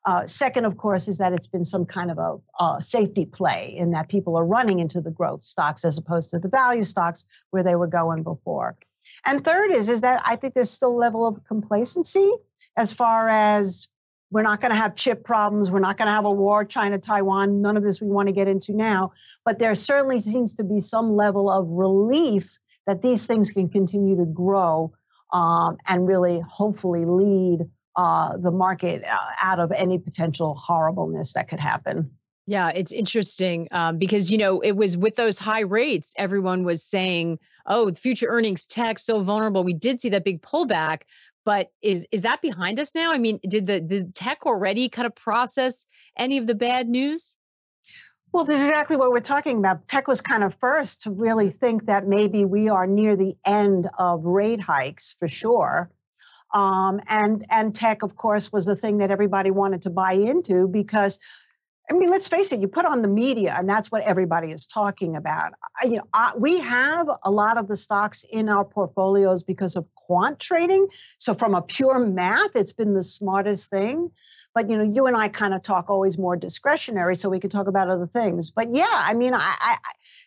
Uh, 0.06 0.26
second, 0.26 0.66
of 0.66 0.76
course, 0.76 1.08
is 1.08 1.18
that 1.18 1.32
it's 1.32 1.46
been 1.46 1.64
some 1.64 1.86
kind 1.86 2.10
of 2.10 2.42
a, 2.60 2.80
safety 2.80 3.24
play 3.24 3.74
in 3.76 3.90
that 3.92 4.08
people 4.08 4.36
are 4.36 4.44
running 4.44 4.80
into 4.80 5.00
the 5.00 5.10
growth 5.10 5.42
stocks 5.42 5.84
as 5.84 5.96
opposed 5.96 6.30
to 6.30 6.38
the 6.38 6.48
value 6.48 6.84
stocks 6.84 7.24
where 7.50 7.62
they 7.62 7.74
were 7.74 7.86
going 7.86 8.22
before. 8.22 8.76
And 9.24 9.42
third 9.42 9.70
is, 9.70 9.88
is 9.88 10.02
that 10.02 10.22
I 10.26 10.36
think 10.36 10.54
there's 10.54 10.70
still 10.70 10.90
a 10.90 10.96
level 10.96 11.26
of 11.26 11.42
complacency 11.44 12.30
as 12.76 12.92
far 12.92 13.28
as 13.28 13.88
we're 14.30 14.42
not 14.42 14.60
going 14.60 14.72
to 14.72 14.76
have 14.76 14.96
chip 14.96 15.24
problems. 15.24 15.70
We're 15.70 15.78
not 15.78 15.96
going 15.96 16.06
to 16.06 16.12
have 16.12 16.24
a 16.24 16.30
war, 16.30 16.64
China, 16.64 16.98
Taiwan. 16.98 17.62
None 17.62 17.76
of 17.76 17.82
this 17.82 18.00
we 18.00 18.08
want 18.08 18.26
to 18.28 18.32
get 18.32 18.48
into 18.48 18.72
now. 18.72 19.12
But 19.44 19.58
there 19.58 19.74
certainly 19.74 20.20
seems 20.20 20.54
to 20.56 20.64
be 20.64 20.80
some 20.80 21.14
level 21.14 21.48
of 21.48 21.68
relief 21.68 22.58
that 22.86 23.00
these 23.00 23.26
things 23.26 23.50
can 23.50 23.68
continue 23.68 24.16
to 24.16 24.24
grow 24.24 24.92
um, 25.32 25.76
and 25.86 26.06
really, 26.06 26.40
hopefully, 26.40 27.04
lead 27.06 27.60
uh, 27.96 28.36
the 28.36 28.50
market 28.50 29.04
uh, 29.04 29.16
out 29.42 29.60
of 29.60 29.72
any 29.72 29.98
potential 29.98 30.54
horribleness 30.54 31.32
that 31.34 31.48
could 31.48 31.60
happen. 31.60 32.10
Yeah, 32.46 32.70
it's 32.70 32.92
interesting 32.92 33.68
um, 33.70 33.96
because 33.98 34.30
you 34.30 34.36
know 34.36 34.60
it 34.60 34.72
was 34.72 34.96
with 34.96 35.16
those 35.16 35.38
high 35.38 35.60
rates, 35.60 36.14
everyone 36.18 36.64
was 36.64 36.84
saying, 36.84 37.38
"Oh, 37.66 37.92
future 37.94 38.26
earnings 38.28 38.66
tech 38.66 38.98
so 38.98 39.20
vulnerable." 39.20 39.64
We 39.64 39.72
did 39.72 40.00
see 40.00 40.10
that 40.10 40.24
big 40.24 40.42
pullback, 40.42 41.02
but 41.46 41.70
is 41.80 42.06
is 42.10 42.22
that 42.22 42.42
behind 42.42 42.78
us 42.78 42.94
now? 42.94 43.12
I 43.12 43.18
mean, 43.18 43.40
did 43.48 43.66
the 43.66 43.80
did 43.80 44.14
tech 44.14 44.44
already 44.44 44.90
kind 44.90 45.06
of 45.06 45.14
process 45.14 45.86
any 46.18 46.36
of 46.36 46.46
the 46.46 46.54
bad 46.54 46.86
news? 46.86 47.38
Well, 48.34 48.44
this 48.44 48.60
is 48.60 48.66
exactly 48.66 48.96
what 48.96 49.12
we're 49.12 49.20
talking 49.20 49.58
about. 49.58 49.86
Tech 49.86 50.08
was 50.08 50.20
kind 50.20 50.42
of 50.42 50.56
first 50.56 51.02
to 51.02 51.12
really 51.12 51.50
think 51.50 51.86
that 51.86 52.08
maybe 52.08 52.44
we 52.44 52.68
are 52.68 52.84
near 52.84 53.14
the 53.14 53.36
end 53.46 53.88
of 53.96 54.24
rate 54.24 54.60
hikes 54.60 55.14
for 55.16 55.28
sure. 55.28 55.88
Um, 56.54 57.00
and 57.08 57.44
and 57.50 57.74
tech, 57.74 58.02
of 58.02 58.16
course, 58.16 58.52
was 58.52 58.64
the 58.64 58.76
thing 58.76 58.98
that 58.98 59.10
everybody 59.10 59.50
wanted 59.50 59.82
to 59.82 59.90
buy 59.90 60.12
into 60.12 60.68
because 60.68 61.18
I 61.90 61.92
mean, 61.92 62.10
let's 62.10 62.28
face 62.28 62.50
it, 62.50 62.60
you 62.60 62.68
put 62.68 62.86
on 62.86 63.02
the 63.02 63.08
media, 63.08 63.54
and 63.58 63.68
that's 63.68 63.90
what 63.90 64.02
everybody 64.04 64.50
is 64.50 64.66
talking 64.66 65.16
about. 65.16 65.52
I, 65.82 65.86
you 65.86 65.96
know, 65.96 66.04
I, 66.14 66.32
we 66.36 66.58
have 66.60 67.10
a 67.24 67.30
lot 67.30 67.58
of 67.58 67.68
the 67.68 67.76
stocks 67.76 68.24
in 68.30 68.48
our 68.48 68.64
portfolios 68.64 69.42
because 69.42 69.76
of 69.76 69.84
quant 69.94 70.40
trading. 70.40 70.86
So, 71.18 71.34
from 71.34 71.54
a 71.54 71.60
pure 71.60 71.98
math, 71.98 72.56
it's 72.56 72.72
been 72.72 72.94
the 72.94 73.02
smartest 73.02 73.68
thing. 73.68 74.10
But 74.54 74.70
you 74.70 74.78
know, 74.78 74.84
you 74.84 75.06
and 75.06 75.16
I 75.16 75.28
kind 75.28 75.52
of 75.52 75.62
talk 75.62 75.90
always 75.90 76.16
more 76.16 76.36
discretionary, 76.36 77.16
so 77.16 77.28
we 77.28 77.40
could 77.40 77.50
talk 77.50 77.66
about 77.66 77.90
other 77.90 78.06
things. 78.06 78.50
But 78.50 78.74
yeah, 78.74 78.86
I 78.90 79.12
mean, 79.12 79.34
I, 79.34 79.54
I 79.60 79.76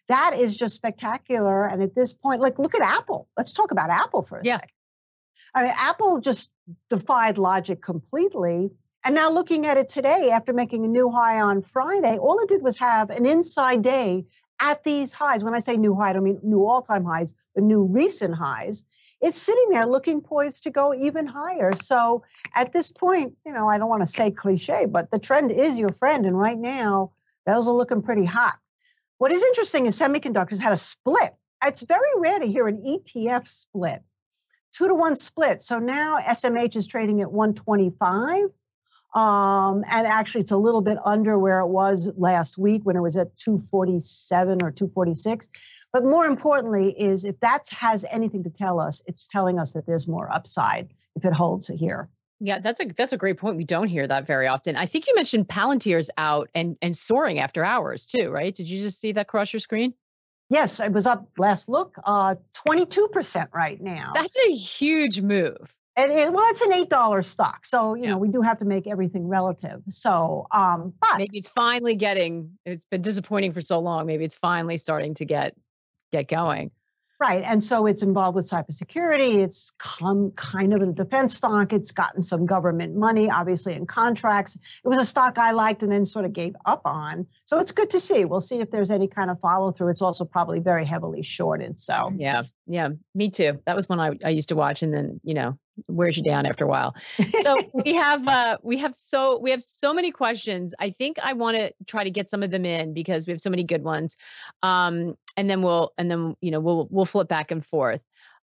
that 0.10 0.36
is 0.38 0.55
just 0.57 0.75
spectacular. 0.75 1.65
And 1.65 1.81
at 1.81 1.96
this 1.96 2.13
point, 2.13 2.41
like, 2.41 2.60
look 2.60 2.75
at 2.75 2.81
Apple. 2.81 3.27
Let's 3.36 3.51
talk 3.51 3.72
about 3.72 3.89
Apple 3.89 4.22
for 4.22 4.39
a 4.39 4.41
yeah. 4.43 4.57
second. 4.57 4.72
I 5.53 5.63
mean, 5.63 5.73
Apple 5.77 6.19
just 6.19 6.51
defied 6.89 7.37
logic 7.37 7.81
completely 7.81 8.71
and 9.07 9.15
now 9.15 9.31
looking 9.31 9.65
at 9.65 9.77
it 9.77 9.87
today, 9.87 10.31
after 10.31 10.51
making 10.51 10.83
a 10.83 10.87
new 10.89 11.09
high 11.09 11.39
on 11.39 11.61
Friday, 11.61 12.17
all 12.17 12.39
it 12.39 12.49
did 12.49 12.61
was 12.61 12.75
have 12.75 13.09
an 13.09 13.25
inside 13.25 13.81
day 13.81 14.25
at 14.59 14.83
these 14.83 15.13
highs. 15.13 15.45
When 15.45 15.53
I 15.53 15.59
say 15.59 15.77
new 15.77 15.95
high, 15.95 16.09
I 16.09 16.13
don't 16.13 16.25
mean 16.25 16.41
new 16.43 16.65
all-time 16.67 17.05
highs, 17.05 17.33
but 17.55 17.63
new 17.63 17.83
recent 17.83 18.35
highs. 18.35 18.83
It's 19.21 19.41
sitting 19.41 19.69
there 19.69 19.85
looking 19.85 20.19
poised 20.19 20.63
to 20.63 20.71
go 20.71 20.93
even 20.93 21.25
higher. 21.25 21.71
So 21.81 22.23
at 22.53 22.73
this 22.73 22.91
point, 22.91 23.33
you 23.45 23.53
know, 23.53 23.69
I 23.69 23.77
don't 23.77 23.87
want 23.87 24.01
to 24.01 24.11
say 24.11 24.29
cliche, 24.29 24.85
but 24.85 25.09
the 25.09 25.19
trend 25.19 25.53
is 25.53 25.77
your 25.77 25.93
friend. 25.93 26.25
And 26.25 26.37
right 26.37 26.57
now, 26.57 27.11
those 27.45 27.69
are 27.69 27.73
looking 27.73 28.01
pretty 28.01 28.25
hot. 28.25 28.57
What 29.19 29.31
is 29.31 29.41
interesting 29.41 29.85
is 29.85 29.97
semiconductors 29.97 30.59
had 30.59 30.73
a 30.73 30.77
split. 30.77 31.33
It's 31.63 31.81
very 31.81 32.09
rare 32.17 32.39
to 32.39 32.45
hear 32.45 32.67
an 32.67 32.83
ETF 32.85 33.47
split, 33.47 34.03
two 34.77 34.88
to 34.88 34.93
one 34.93 35.15
split. 35.15 35.62
So 35.62 35.79
now 35.79 36.19
SMH 36.19 36.75
is 36.75 36.88
trading 36.88 37.22
at 37.22 37.31
125 37.31 38.50
um, 39.17 39.84
and 39.89 40.05
actually, 40.05 40.41
it's 40.41 40.51
a 40.51 40.57
little 40.57 40.81
bit 40.81 40.98
under 41.03 41.39
where 41.39 41.60
it 41.60 41.67
was 41.67 42.10
last 42.17 42.57
week 42.57 42.84
when 42.84 42.96
it 42.96 43.01
was 43.01 43.17
at 43.17 43.36
247 43.38 44.62
or 44.62 44.72
246. 44.72 45.50
But 45.93 46.03
more 46.03 46.25
importantly, 46.25 46.91
is 47.01 47.25
if 47.25 47.39
that 47.39 47.67
has 47.69 48.05
anything 48.12 48.43
to 48.43 48.50
tell 48.50 48.79
us, 48.79 49.01
it's 49.07 49.27
telling 49.27 49.57
us 49.57 49.72
that 49.72 49.88
there's 49.88 50.07
more 50.07 50.31
upside 50.31 50.89
if 51.15 51.25
it 51.25 51.34
holds 51.34 51.67
here. 51.67 52.10
Yeah, 52.39 52.60
that's 52.60 52.79
a 52.79 52.86
that's 52.86 53.13
a 53.13 53.17
great 53.17 53.38
point. 53.38 53.57
We 53.57 53.63
don't 53.63 53.88
hear 53.88 54.05
that 54.05 54.27
very 54.27 54.46
often. 54.46 54.75
I 54.75 54.86
think 54.86 55.07
you 55.07 55.15
mentioned 55.15 55.48
Palantir's 55.48 56.12
out 56.17 56.50
and 56.53 56.77
and 56.84 56.96
soaring 56.96 57.39
after 57.39 57.65
hours 57.65 58.05
too, 58.05 58.29
right? 58.29 58.53
Did 58.53 58.69
you 58.69 58.79
just 58.79 59.01
see 59.01 59.13
that 59.13 59.27
cross 59.27 59.51
your 59.51 59.60
screen? 59.60 59.96
Yes, 60.49 60.79
it 60.79 60.93
was 60.93 61.05
up 61.05 61.27
last 61.37 61.67
look, 61.67 61.95
uh, 62.05 62.35
22% 62.67 63.47
right 63.53 63.81
now. 63.81 64.11
That's 64.13 64.35
a 64.47 64.51
huge 64.51 65.21
move. 65.21 65.57
And 65.97 66.11
it, 66.11 66.31
well, 66.31 66.45
it's 66.49 66.61
an 66.61 66.73
eight 66.73 66.89
dollar 66.89 67.23
stock, 67.23 67.65
so 67.65 67.95
you 67.95 68.03
yeah. 68.03 68.11
know 68.11 68.17
we 68.19 68.27
do 68.27 68.41
have 68.41 68.59
to 68.59 68.65
make 68.65 68.85
everything 68.85 69.27
relative. 69.27 69.81
So, 69.89 70.45
um, 70.51 70.93
but 71.01 71.17
maybe 71.17 71.39
it's 71.39 71.49
finally 71.49 71.95
getting. 71.95 72.51
It's 72.67 72.85
been 72.85 73.01
disappointing 73.01 73.51
for 73.51 73.61
so 73.61 73.79
long. 73.79 74.05
Maybe 74.05 74.23
it's 74.23 74.35
finally 74.35 74.77
starting 74.77 75.15
to 75.15 75.25
get 75.25 75.55
get 76.11 76.27
going. 76.27 76.69
Right. 77.19 77.43
And 77.43 77.63
so 77.63 77.88
it's 77.88 78.03
involved 78.03 78.36
with 78.36 78.47
cybersecurity. 78.47 79.38
It's 79.38 79.71
come 79.79 80.31
kind 80.36 80.71
of 80.71 80.83
a 80.83 80.86
defense 80.86 81.36
stock. 81.36 81.74
It's 81.74 81.91
gotten 81.91 82.21
some 82.21 82.45
government 82.45 82.95
money, 82.95 83.27
obviously, 83.27 83.74
in 83.74 83.88
contracts. 83.88 84.55
It 84.55 84.88
was 84.88 85.00
a 85.00 85.05
stock 85.05 85.39
I 85.39 85.50
liked 85.50 85.81
and 85.81 85.91
then 85.91 86.05
sort 86.05 86.25
of 86.25 86.33
gave 86.33 86.55
up 86.65 86.83
on. 86.86 87.25
So 87.45 87.57
it's 87.57 87.71
good 87.71 87.89
to 87.89 88.00
see. 88.00 88.25
We'll 88.25 88.39
see 88.39 88.59
if 88.59 88.69
there's 88.69 88.91
any 88.91 89.07
kind 89.07 89.31
of 89.31 89.39
follow 89.39 89.71
through. 89.71 89.89
It's 89.89 90.03
also 90.03 90.25
probably 90.25 90.59
very 90.59 90.86
heavily 90.86 91.24
shorted. 91.24 91.79
So, 91.79 92.13
yeah. 92.15 92.43
Yeah. 92.67 92.89
Me 93.15 93.31
too. 93.31 93.62
That 93.65 93.75
was 93.75 93.89
one 93.89 94.00
I, 94.00 94.12
I 94.24 94.29
used 94.29 94.50
to 94.50 94.55
watch. 94.55 94.83
And 94.83 94.93
then, 94.93 95.19
you 95.24 95.33
know, 95.33 95.57
wears 95.88 96.17
you 96.17 96.24
down 96.24 96.46
after 96.46 96.65
a 96.65 96.67
while. 96.67 96.96
So 97.41 97.57
we 97.86 97.93
have 97.93 98.27
uh 98.27 98.57
we 98.63 98.77
have 98.77 98.96
so 98.96 99.39
we 99.39 99.51
have 99.51 99.63
so 99.63 99.93
many 99.93 100.12
questions. 100.12 100.74
I 100.79 100.89
think 100.89 101.17
I 101.22 101.34
want 101.34 101.57
to 101.57 101.74
try 101.86 102.03
to 102.03 102.12
get 102.12 102.29
some 102.29 102.43
of 102.43 102.51
them 102.51 102.65
in 102.65 102.93
because 102.93 103.27
we 103.27 103.31
have 103.31 103.41
so 103.41 103.50
many 103.50 103.63
good 103.63 103.84
ones. 103.84 104.17
Um 104.63 105.15
and 105.36 105.50
then 105.50 105.62
we'll 105.62 105.93
and 105.98 106.10
then 106.10 106.36
you 106.41 106.51
know 106.51 106.60
we'll 106.60 106.88
we'll 106.89 107.05
flip 107.05 107.27
back 107.27 107.51
and 107.51 107.65
forth. 107.65 108.01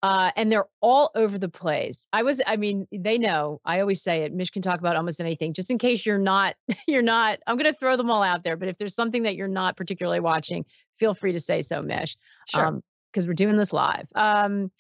Uh, 0.03 0.31
and 0.37 0.53
they're 0.53 0.69
all 0.81 1.11
over 1.17 1.39
the 1.39 1.49
place. 1.49 2.07
I 2.13 2.23
was, 2.23 2.41
I 2.47 2.57
mean, 2.57 2.87
they 2.93 3.19
know. 3.19 3.61
I 3.65 3.81
always 3.81 4.01
say 4.01 4.23
it. 4.23 4.33
Mish 4.33 4.51
can 4.51 4.63
talk 4.63 4.79
about 4.79 4.95
almost 4.95 5.21
anything. 5.21 5.53
Just 5.53 5.73
in 5.73 5.79
case 5.79 6.07
you're 6.07 6.19
not, 6.19 6.55
you're 6.87 7.03
not. 7.03 7.41
I'm 7.47 7.57
going 7.57 7.71
to 7.71 7.77
throw 7.77 7.97
them 7.97 8.11
all 8.11 8.23
out 8.23 8.45
there. 8.45 8.57
But 8.57 8.69
if 8.69 8.79
there's 8.79 8.95
something 8.95 9.25
that 9.25 9.35
you're 9.35 9.49
not 9.49 9.77
particularly 9.77 10.21
watching, 10.21 10.65
feel 10.95 11.15
free 11.15 11.33
to 11.33 11.41
say 11.41 11.63
so, 11.63 11.83
Mish. 11.83 12.17
Sure. 12.49 12.81
Because 13.13 13.25
um, 13.25 13.29
we're 13.29 13.35
doing 13.35 13.57
this 13.57 13.73
live. 13.73 14.07
Um, 14.15 14.71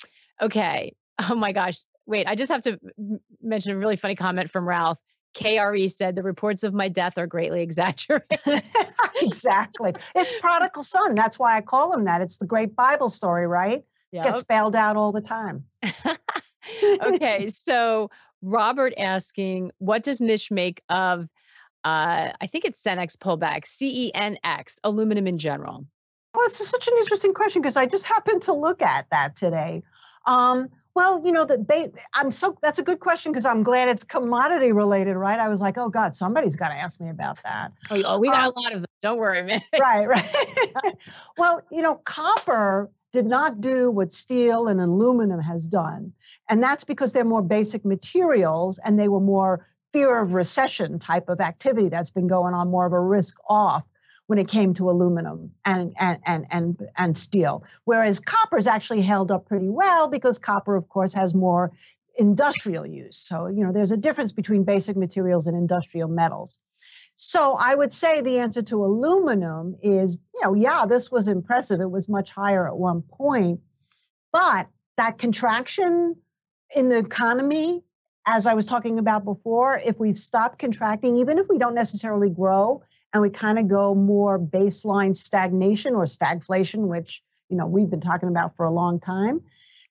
okay. 0.40 0.94
Oh 1.28 1.34
my 1.34 1.50
gosh. 1.50 1.78
Wait, 2.08 2.26
I 2.26 2.34
just 2.34 2.50
have 2.50 2.62
to 2.62 2.80
mention 3.42 3.72
a 3.72 3.76
really 3.76 3.96
funny 3.96 4.14
comment 4.14 4.50
from 4.50 4.66
Ralph. 4.66 4.98
KRE 5.34 5.90
said 5.92 6.16
the 6.16 6.22
reports 6.22 6.62
of 6.62 6.72
my 6.72 6.88
death 6.88 7.18
are 7.18 7.26
greatly 7.26 7.60
exaggerated. 7.68 8.62
exactly. 9.20 9.94
It's 10.14 10.32
prodigal 10.40 10.82
son. 10.82 11.14
That's 11.14 11.38
why 11.38 11.58
I 11.58 11.60
call 11.60 11.92
him 11.92 12.06
that. 12.06 12.22
It's 12.22 12.38
the 12.38 12.46
great 12.46 12.74
Bible 12.74 13.10
story, 13.10 13.46
right? 13.46 13.84
Yep. 14.12 14.24
Gets 14.24 14.42
bailed 14.44 14.74
out 14.74 14.96
all 14.96 15.12
the 15.12 15.20
time. 15.20 15.64
okay. 16.82 17.50
So 17.50 18.10
Robert 18.40 18.94
asking, 18.96 19.70
what 19.76 20.02
does 20.02 20.22
Mish 20.22 20.50
make 20.50 20.82
of 20.88 21.28
uh, 21.84 22.32
I 22.40 22.46
think 22.46 22.64
it's 22.64 22.82
Cenex 22.82 23.16
pullback, 23.16 23.64
CENX, 23.64 24.78
aluminum 24.82 25.26
in 25.26 25.38
general? 25.38 25.86
Well, 26.34 26.46
it's 26.46 26.66
such 26.68 26.88
an 26.88 26.94
interesting 26.98 27.34
question 27.34 27.62
because 27.62 27.76
I 27.76 27.86
just 27.86 28.04
happened 28.04 28.42
to 28.42 28.52
look 28.52 28.82
at 28.82 29.06
that 29.10 29.36
today. 29.36 29.82
Um, 30.26 30.68
well, 30.94 31.22
you 31.24 31.32
know, 31.32 31.44
the 31.44 31.58
ba- 31.58 31.92
I'm 32.14 32.30
so 32.32 32.56
that's 32.62 32.78
a 32.78 32.82
good 32.82 33.00
question 33.00 33.32
because 33.32 33.44
I'm 33.44 33.62
glad 33.62 33.88
it's 33.88 34.02
commodity 34.02 34.72
related, 34.72 35.16
right? 35.16 35.38
I 35.38 35.48
was 35.48 35.60
like, 35.60 35.78
oh 35.78 35.88
God, 35.88 36.14
somebody's 36.14 36.56
got 36.56 36.68
to 36.68 36.74
ask 36.74 37.00
me 37.00 37.10
about 37.10 37.42
that. 37.44 37.72
Oh, 37.90 38.02
oh 38.04 38.18
we 38.18 38.28
got 38.28 38.46
um, 38.46 38.52
a 38.56 38.60
lot 38.60 38.72
of 38.72 38.80
them. 38.80 38.90
Don't 39.00 39.18
worry, 39.18 39.42
man. 39.42 39.62
right, 39.80 40.08
right. 40.08 40.96
well, 41.38 41.62
you 41.70 41.82
know, 41.82 41.96
copper 41.96 42.90
did 43.12 43.26
not 43.26 43.60
do 43.60 43.90
what 43.90 44.12
steel 44.12 44.68
and 44.68 44.80
aluminum 44.80 45.40
has 45.40 45.66
done, 45.66 46.12
and 46.48 46.62
that's 46.62 46.84
because 46.84 47.12
they're 47.12 47.24
more 47.24 47.42
basic 47.42 47.84
materials 47.84 48.78
and 48.84 48.98
they 48.98 49.08
were 49.08 49.20
more 49.20 49.66
fear 49.92 50.20
of 50.20 50.34
recession 50.34 50.98
type 50.98 51.28
of 51.28 51.40
activity 51.40 51.88
that's 51.88 52.10
been 52.10 52.26
going 52.26 52.54
on, 52.54 52.68
more 52.68 52.86
of 52.86 52.92
a 52.92 53.00
risk 53.00 53.36
off 53.48 53.84
when 54.28 54.38
it 54.38 54.46
came 54.46 54.74
to 54.74 54.90
aluminum 54.90 55.50
and, 55.64 55.94
and, 55.98 56.18
and, 56.26 56.46
and, 56.50 56.86
and 56.98 57.16
steel. 57.16 57.64
Whereas 57.84 58.20
copper's 58.20 58.66
actually 58.66 59.00
held 59.00 59.32
up 59.32 59.46
pretty 59.46 59.70
well 59.70 60.06
because 60.06 60.38
copper, 60.38 60.76
of 60.76 60.86
course, 60.90 61.14
has 61.14 61.34
more 61.34 61.72
industrial 62.18 62.86
use. 62.86 63.16
So, 63.16 63.46
you 63.46 63.64
know, 63.64 63.72
there's 63.72 63.90
a 63.90 63.96
difference 63.96 64.30
between 64.30 64.64
basic 64.64 64.98
materials 64.98 65.46
and 65.46 65.56
industrial 65.56 66.08
metals. 66.08 66.58
So 67.14 67.54
I 67.54 67.74
would 67.74 67.92
say 67.92 68.20
the 68.20 68.38
answer 68.38 68.60
to 68.62 68.84
aluminum 68.84 69.76
is, 69.82 70.18
you 70.34 70.42
know, 70.42 70.54
yeah, 70.54 70.84
this 70.84 71.10
was 71.10 71.26
impressive. 71.26 71.80
It 71.80 71.90
was 71.90 72.06
much 72.06 72.30
higher 72.30 72.68
at 72.68 72.76
one 72.76 73.00
point, 73.00 73.60
but 74.30 74.68
that 74.98 75.16
contraction 75.16 76.16
in 76.76 76.88
the 76.88 76.98
economy, 76.98 77.82
as 78.26 78.46
I 78.46 78.52
was 78.52 78.66
talking 78.66 78.98
about 78.98 79.24
before, 79.24 79.80
if 79.82 79.98
we've 79.98 80.18
stopped 80.18 80.58
contracting, 80.58 81.16
even 81.16 81.38
if 81.38 81.46
we 81.48 81.56
don't 81.56 81.74
necessarily 81.74 82.28
grow, 82.28 82.82
and 83.12 83.22
we 83.22 83.30
kind 83.30 83.58
of 83.58 83.68
go 83.68 83.94
more 83.94 84.38
baseline 84.38 85.16
stagnation 85.16 85.94
or 85.94 86.04
stagflation, 86.04 86.86
which 86.86 87.22
you 87.48 87.56
know 87.56 87.66
we've 87.66 87.90
been 87.90 88.00
talking 88.00 88.28
about 88.28 88.56
for 88.56 88.66
a 88.66 88.70
long 88.70 89.00
time, 89.00 89.40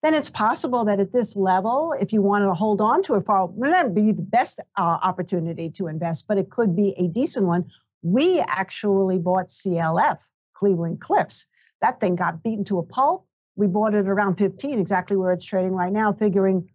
then 0.03 0.13
it's 0.13 0.29
possible 0.29 0.85
that 0.85 0.99
at 0.99 1.11
this 1.11 1.35
level, 1.35 1.93
if 1.99 2.13
you 2.13 2.21
wanted 2.21 2.45
to 2.45 2.53
hold 2.53 2.81
on 2.81 3.03
to 3.03 3.15
it 3.15 3.25
for, 3.25 3.45
it 3.45 3.57
not 3.57 3.95
be 3.95 4.11
the 4.11 4.21
best 4.21 4.59
uh, 4.77 4.81
opportunity 4.81 5.69
to 5.71 5.87
invest, 5.87 6.25
but 6.27 6.37
it 6.37 6.49
could 6.49 6.75
be 6.75 6.93
a 6.97 7.07
decent 7.07 7.45
one. 7.45 7.65
We 8.03 8.39
actually 8.39 9.17
bought 9.17 9.47
CLF, 9.47 10.19
Cleveland 10.53 11.01
Cliffs. 11.01 11.47
That 11.81 11.99
thing 11.99 12.15
got 12.15 12.43
beaten 12.43 12.63
to 12.65 12.79
a 12.79 12.83
pulp. 12.83 13.25
We 13.55 13.65
bought 13.65 13.95
it 13.95 14.07
around 14.07 14.35
15, 14.35 14.79
exactly 14.79 15.17
where 15.17 15.33
it's 15.33 15.45
trading 15.45 15.71
right 15.71 15.91
now, 15.91 16.13
figuring 16.13 16.69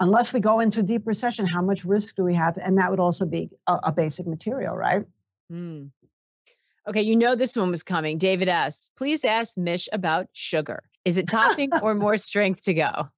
unless 0.00 0.32
we 0.32 0.40
go 0.40 0.60
into 0.60 0.80
a 0.80 0.82
deep 0.82 1.06
recession, 1.06 1.46
how 1.46 1.62
much 1.62 1.84
risk 1.84 2.14
do 2.14 2.24
we 2.24 2.34
have? 2.34 2.56
And 2.58 2.78
that 2.78 2.90
would 2.90 3.00
also 3.00 3.26
be 3.26 3.50
a, 3.66 3.78
a 3.84 3.92
basic 3.92 4.26
material, 4.26 4.76
right? 4.76 5.04
Mm. 5.52 5.90
Okay, 6.88 7.02
you 7.02 7.16
know 7.16 7.34
this 7.34 7.56
one 7.56 7.70
was 7.70 7.82
coming. 7.82 8.16
David 8.16 8.48
S. 8.48 8.90
Please 8.96 9.24
ask 9.24 9.58
Mish 9.58 9.88
about 9.92 10.26
sugar. 10.32 10.82
Is 11.04 11.18
it 11.18 11.28
topping 11.28 11.70
or 11.82 11.94
more 11.94 12.16
strength 12.16 12.62
to 12.62 12.74
go? 12.74 13.08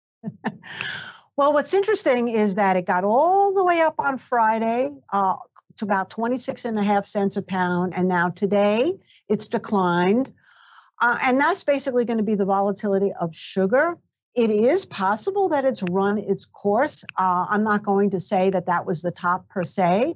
well, 1.37 1.53
what's 1.53 1.73
interesting 1.73 2.29
is 2.29 2.57
that 2.57 2.77
it 2.77 2.87
got 2.87 3.05
all 3.05 3.55
the 3.55 3.65
way 3.65 3.81
up 3.81 3.95
on 3.99 4.19
Friday 4.19 4.91
uh, 5.13 5.37
to 5.77 5.85
about 5.85 6.11
26 6.11 6.65
and 6.65 6.79
a 6.79 6.83
half 6.83 7.07
cents 7.07 7.37
a 7.37 7.43
pound. 7.43 7.95
And 7.97 8.09
now 8.09 8.31
today 8.31 8.99
it's 9.29 9.49
declined. 9.49 10.33
Uh, 11.01 11.19
and 11.23 11.41
that's 11.41 11.65
basically 11.65 12.05
going 12.05 12.19
to 12.19 12.25
be 12.25 12.35
the 12.35 12.45
volatility 12.45 13.13
of 13.21 13.35
sugar. 13.35 13.97
It 14.35 14.51
is 14.51 14.85
possible 14.85 15.49
that 15.49 15.65
it's 15.65 15.83
run 15.85 16.19
its 16.19 16.45
course. 16.45 17.05
Uh, 17.19 17.47
I'm 17.49 17.65
not 17.65 17.85
going 17.85 18.11
to 18.11 18.21
say 18.21 18.51
that 18.51 18.67
that 18.67 18.87
was 18.87 19.03
the 19.03 19.11
top 19.11 19.49
per 19.49 19.65
se, 19.65 20.15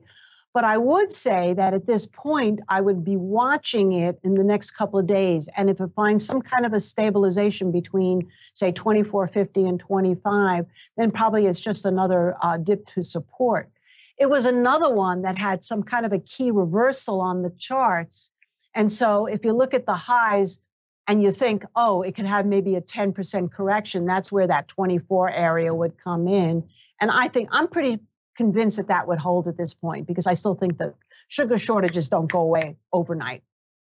but 0.55 0.63
I 0.65 0.79
would 0.79 1.13
say 1.13 1.53
that 1.55 1.75
at 1.75 1.85
this 1.85 2.07
point, 2.07 2.61
I 2.69 2.81
would 2.81 3.05
be 3.05 3.17
watching 3.17 3.93
it 3.93 4.21
in 4.23 4.35
the 4.35 4.45
next 4.45 4.71
couple 4.71 5.01
of 5.01 5.07
days. 5.07 5.49
And 5.57 5.69
if 5.69 5.81
it 5.81 5.91
finds 5.97 6.25
some 6.25 6.41
kind 6.41 6.65
of 6.65 6.73
a 6.73 6.79
stabilization 6.79 7.73
between, 7.73 8.31
say, 8.53 8.71
24.50 8.71 9.69
and 9.69 9.81
25, 9.81 10.65
then 10.97 11.11
probably 11.11 11.47
it's 11.47 11.59
just 11.59 11.85
another 11.85 12.37
uh, 12.41 12.57
dip 12.57 12.87
to 12.87 13.03
support. 13.03 13.69
It 14.17 14.31
was 14.31 14.47
another 14.47 14.95
one 14.95 15.23
that 15.23 15.37
had 15.37 15.65
some 15.65 15.83
kind 15.83 16.07
of 16.07 16.13
a 16.13 16.21
key 16.21 16.53
reversal 16.53 17.21
on 17.21 17.43
the 17.43 17.51
charts. 17.59 18.31
And 18.77 18.93
so 18.93 19.27
if 19.27 19.45
you 19.45 19.53
look 19.53 19.75
at 19.75 19.87
the 19.87 19.95
highs, 19.95 20.61
and 21.07 21.23
you 21.23 21.31
think, 21.33 21.67
oh, 21.77 22.01
it 22.01 22.15
could 22.15 22.25
have 22.25 22.47
maybe 22.47 22.77
a 22.77 22.81
10% 22.81 23.53
correction, 23.53 24.07
that's 24.07 24.33
where 24.33 24.47
that 24.47 24.69
24 24.69 25.29
area 25.29 25.75
would 25.75 26.03
come 26.03 26.27
in. 26.27 26.67
And 26.99 27.11
I 27.11 27.29
think 27.29 27.51
I'm 27.53 27.69
pretty 27.69 28.01
convinced 28.37 28.77
that 28.77 28.89
that 28.89 29.07
would 29.07 29.19
hold 29.19 29.49
at 29.49 29.57
this 29.57 29.75
point 29.75 30.07
because 30.07 30.27
I 30.27 30.35
still 30.35 30.55
think 30.55 30.79
that 30.79 30.95
sugar 31.29 31.59
shortages 31.59 32.09
don't 32.09 32.31
go 32.31 32.41
away 32.41 32.77
overnight. 32.93 33.43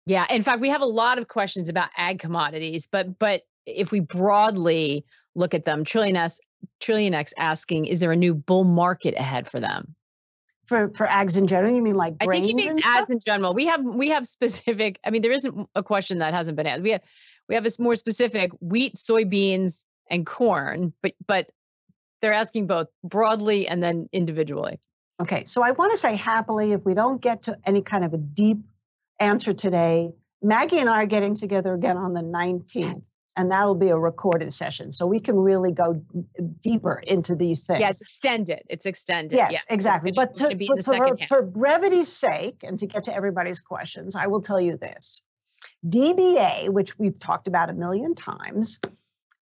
Yeah, 0.06 0.26
in 0.30 0.42
fact, 0.42 0.60
we 0.60 0.68
have 0.68 0.82
a 0.82 0.86
lot 0.86 1.18
of 1.18 1.28
questions 1.28 1.68
about 1.68 1.88
ag 1.96 2.20
commodities, 2.20 2.86
but 2.86 3.18
but 3.18 3.42
if 3.66 3.90
we 3.90 4.00
broadly 4.00 5.04
look 5.34 5.52
at 5.52 5.64
them, 5.64 5.84
Trillion 5.84 6.16
S, 6.16 6.40
Trillion 6.80 7.12
X 7.12 7.34
asking, 7.36 7.86
is 7.86 8.00
there 8.00 8.12
a 8.12 8.16
new 8.16 8.34
bull 8.34 8.64
market 8.64 9.14
ahead 9.16 9.48
for 9.48 9.58
them? 9.58 9.94
For 10.66 10.90
for 10.94 11.06
ags 11.06 11.36
in 11.36 11.46
general, 11.46 11.74
you 11.74 11.82
mean 11.82 11.96
like 11.96 12.14
I 12.20 12.26
think 12.26 12.46
he 12.46 12.54
means 12.54 12.80
ads 12.84 13.10
in 13.10 13.18
general. 13.24 13.54
We 13.54 13.66
have 13.66 13.84
we 13.84 14.08
have 14.10 14.26
specific. 14.26 14.98
I 15.04 15.10
mean, 15.10 15.22
there 15.22 15.32
isn't 15.32 15.68
a 15.74 15.82
question 15.82 16.18
that 16.18 16.34
hasn't 16.34 16.56
been 16.56 16.66
asked. 16.66 16.82
We 16.82 16.90
have 16.92 17.02
we 17.48 17.54
have 17.54 17.66
a 17.66 17.70
more 17.78 17.96
specific 17.96 18.50
wheat, 18.60 18.94
soybeans, 18.94 19.84
and 20.10 20.26
corn, 20.26 20.92
but 21.02 21.14
but 21.26 21.50
they're 22.22 22.32
asking 22.32 22.66
both 22.66 22.88
broadly 23.04 23.68
and 23.68 23.82
then 23.82 24.08
individually. 24.12 24.80
Okay, 25.20 25.44
so 25.44 25.62
I 25.62 25.70
want 25.70 25.92
to 25.92 25.98
say 25.98 26.14
happily, 26.14 26.72
if 26.72 26.84
we 26.84 26.94
don't 26.94 27.20
get 27.20 27.44
to 27.44 27.56
any 27.64 27.80
kind 27.80 28.04
of 28.04 28.12
a 28.12 28.18
deep 28.18 28.58
answer 29.18 29.54
today, 29.54 30.10
Maggie 30.42 30.78
and 30.78 30.90
I 30.90 31.02
are 31.02 31.06
getting 31.06 31.34
together 31.34 31.72
again 31.72 31.96
on 31.96 32.12
the 32.12 32.20
19th, 32.20 33.02
and 33.36 33.50
that'll 33.50 33.74
be 33.74 33.88
a 33.88 33.96
recorded 33.96 34.52
session. 34.52 34.92
So 34.92 35.06
we 35.06 35.20
can 35.20 35.36
really 35.36 35.72
go 35.72 36.02
deeper 36.62 37.02
into 37.06 37.34
these 37.34 37.64
things. 37.66 37.80
Yeah, 37.80 37.88
it's 37.88 38.02
extended. 38.02 38.62
It's 38.68 38.86
extended. 38.86 39.36
Yes, 39.36 39.52
yeah. 39.52 39.74
exactly. 39.74 40.12
But 40.12 40.34
to, 40.36 40.56
for, 40.66 40.82
for, 40.82 41.16
for 41.28 41.42
brevity's 41.42 42.12
sake, 42.12 42.62
and 42.62 42.78
to 42.78 42.86
get 42.86 43.04
to 43.04 43.14
everybody's 43.14 43.60
questions, 43.60 44.16
I 44.16 44.26
will 44.26 44.42
tell 44.42 44.60
you 44.60 44.76
this. 44.76 45.22
DBA, 45.86 46.68
which 46.70 46.98
we've 46.98 47.18
talked 47.18 47.48
about 47.48 47.70
a 47.70 47.74
million 47.74 48.14
times, 48.14 48.78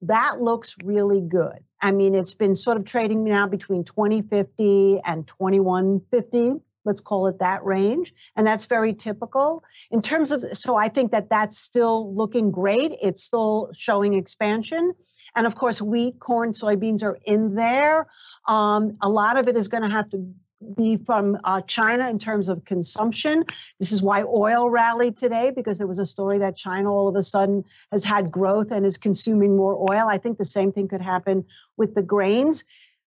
that 0.06 0.40
looks 0.40 0.74
really 0.82 1.20
good. 1.20 1.58
I 1.80 1.92
mean, 1.92 2.14
it's 2.14 2.34
been 2.34 2.56
sort 2.56 2.76
of 2.76 2.84
trading 2.84 3.24
now 3.24 3.46
between 3.46 3.84
2050 3.84 5.00
and 5.04 5.26
2150 5.26 6.60
let's 6.84 7.00
call 7.00 7.26
it 7.26 7.38
that 7.38 7.64
range 7.64 8.12
and 8.36 8.46
that's 8.46 8.66
very 8.66 8.94
typical. 8.94 9.64
In 9.90 10.02
terms 10.02 10.32
of 10.32 10.44
so 10.52 10.76
i 10.76 10.88
think 10.88 11.12
that 11.12 11.30
that's 11.30 11.58
still 11.58 12.14
looking 12.14 12.50
great. 12.50 12.92
It's 13.00 13.22
still 13.22 13.70
showing 13.74 14.14
expansion. 14.14 14.92
And 15.34 15.46
of 15.46 15.54
course 15.56 15.80
wheat 15.82 16.20
corn 16.20 16.52
soybeans 16.52 17.02
are 17.02 17.18
in 17.24 17.54
there. 17.54 18.06
Um, 18.46 18.98
a 19.00 19.08
lot 19.08 19.38
of 19.38 19.48
it 19.48 19.56
is 19.56 19.68
going 19.68 19.82
to 19.82 19.88
have 19.88 20.10
to 20.10 20.34
be 20.76 20.96
from 20.96 21.38
uh, 21.44 21.60
China 21.62 22.08
in 22.08 22.18
terms 22.18 22.48
of 22.48 22.64
consumption. 22.64 23.44
This 23.78 23.92
is 23.92 24.02
why 24.02 24.22
oil 24.22 24.70
rallied 24.70 25.16
today 25.16 25.50
because 25.54 25.78
there 25.78 25.86
was 25.86 25.98
a 25.98 26.06
story 26.06 26.38
that 26.38 26.56
China 26.56 26.92
all 26.92 27.08
of 27.08 27.16
a 27.16 27.22
sudden 27.22 27.64
has 27.92 28.04
had 28.04 28.30
growth 28.30 28.70
and 28.70 28.86
is 28.86 28.96
consuming 28.96 29.56
more 29.56 29.76
oil. 29.90 30.08
I 30.08 30.18
think 30.18 30.38
the 30.38 30.44
same 30.44 30.72
thing 30.72 30.88
could 30.88 31.02
happen 31.02 31.44
with 31.76 31.94
the 31.94 32.02
grains. 32.02 32.64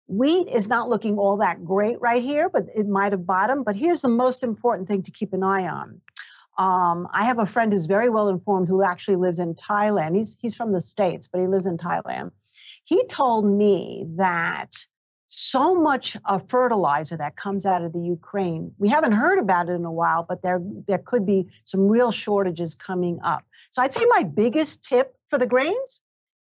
Wheat 0.07 0.47
is 0.47 0.67
not 0.67 0.89
looking 0.89 1.17
all 1.17 1.37
that 1.37 1.65
great 1.65 1.99
right 1.99 2.21
here, 2.21 2.49
but 2.49 2.65
it 2.75 2.87
might 2.87 3.11
have 3.11 3.25
bottomed. 3.25 3.65
But 3.65 3.75
here's 3.75 4.01
the 4.01 4.09
most 4.09 4.43
important 4.43 4.87
thing 4.87 5.01
to 5.03 5.11
keep 5.11 5.33
an 5.33 5.43
eye 5.43 5.67
on. 5.67 6.01
Um, 6.57 7.07
I 7.11 7.25
have 7.25 7.39
a 7.39 7.45
friend 7.45 7.73
who's 7.73 7.85
very 7.85 8.09
well 8.09 8.29
informed 8.29 8.67
who 8.67 8.83
actually 8.83 9.17
lives 9.17 9.39
in 9.39 9.55
Thailand. 9.55 10.15
He's 10.15 10.37
he's 10.39 10.55
from 10.55 10.71
the 10.71 10.81
states, 10.81 11.27
but 11.27 11.41
he 11.41 11.47
lives 11.47 11.65
in 11.65 11.77
Thailand. 11.77 12.31
He 12.85 13.05
told 13.07 13.45
me 13.45 14.05
that 14.15 14.85
so 15.27 15.75
much 15.75 16.17
uh, 16.25 16.39
fertilizer 16.39 17.17
that 17.17 17.35
comes 17.35 17.65
out 17.65 17.83
of 17.83 17.93
the 17.93 17.99
Ukraine. 17.99 18.71
We 18.77 18.89
haven't 18.89 19.13
heard 19.13 19.39
about 19.39 19.69
it 19.69 19.73
in 19.73 19.85
a 19.85 19.91
while, 19.91 20.25
but 20.27 20.41
there 20.41 20.61
there 20.87 20.99
could 20.99 21.25
be 21.25 21.47
some 21.63 21.87
real 21.87 22.11
shortages 22.11 22.75
coming 22.75 23.19
up. 23.23 23.43
So 23.71 23.81
I'd 23.81 23.93
say 23.93 24.05
my 24.09 24.23
biggest 24.23 24.83
tip 24.83 25.15
for 25.29 25.39
the 25.39 25.47
grains 25.47 26.01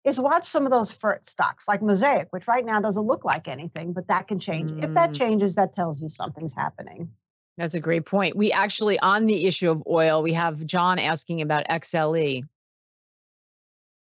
is 0.04 0.18
watch 0.20 0.48
some 0.48 0.64
of 0.64 0.70
those 0.70 0.92
FERT 0.92 1.26
stocks 1.26 1.66
like 1.68 1.82
Mosaic, 1.82 2.28
which 2.30 2.48
right 2.48 2.64
now 2.64 2.80
doesn't 2.80 3.02
look 3.02 3.24
like 3.24 3.48
anything, 3.48 3.92
but 3.92 4.06
that 4.08 4.28
can 4.28 4.38
change. 4.38 4.70
Mm. 4.70 4.84
If 4.84 4.94
that 4.94 5.10
mm. 5.10 5.18
changes, 5.18 5.56
that 5.56 5.72
tells 5.72 6.00
you 6.00 6.08
something's 6.08 6.54
happening. 6.54 7.10
That's 7.58 7.74
a 7.74 7.80
great 7.80 8.06
point. 8.06 8.36
We 8.36 8.52
actually, 8.52 8.98
on 9.00 9.26
the 9.26 9.46
issue 9.46 9.70
of 9.70 9.82
oil, 9.88 10.22
we 10.22 10.32
have 10.32 10.64
John 10.64 11.00
asking 11.00 11.42
about 11.42 11.66
XLE. 11.66 12.44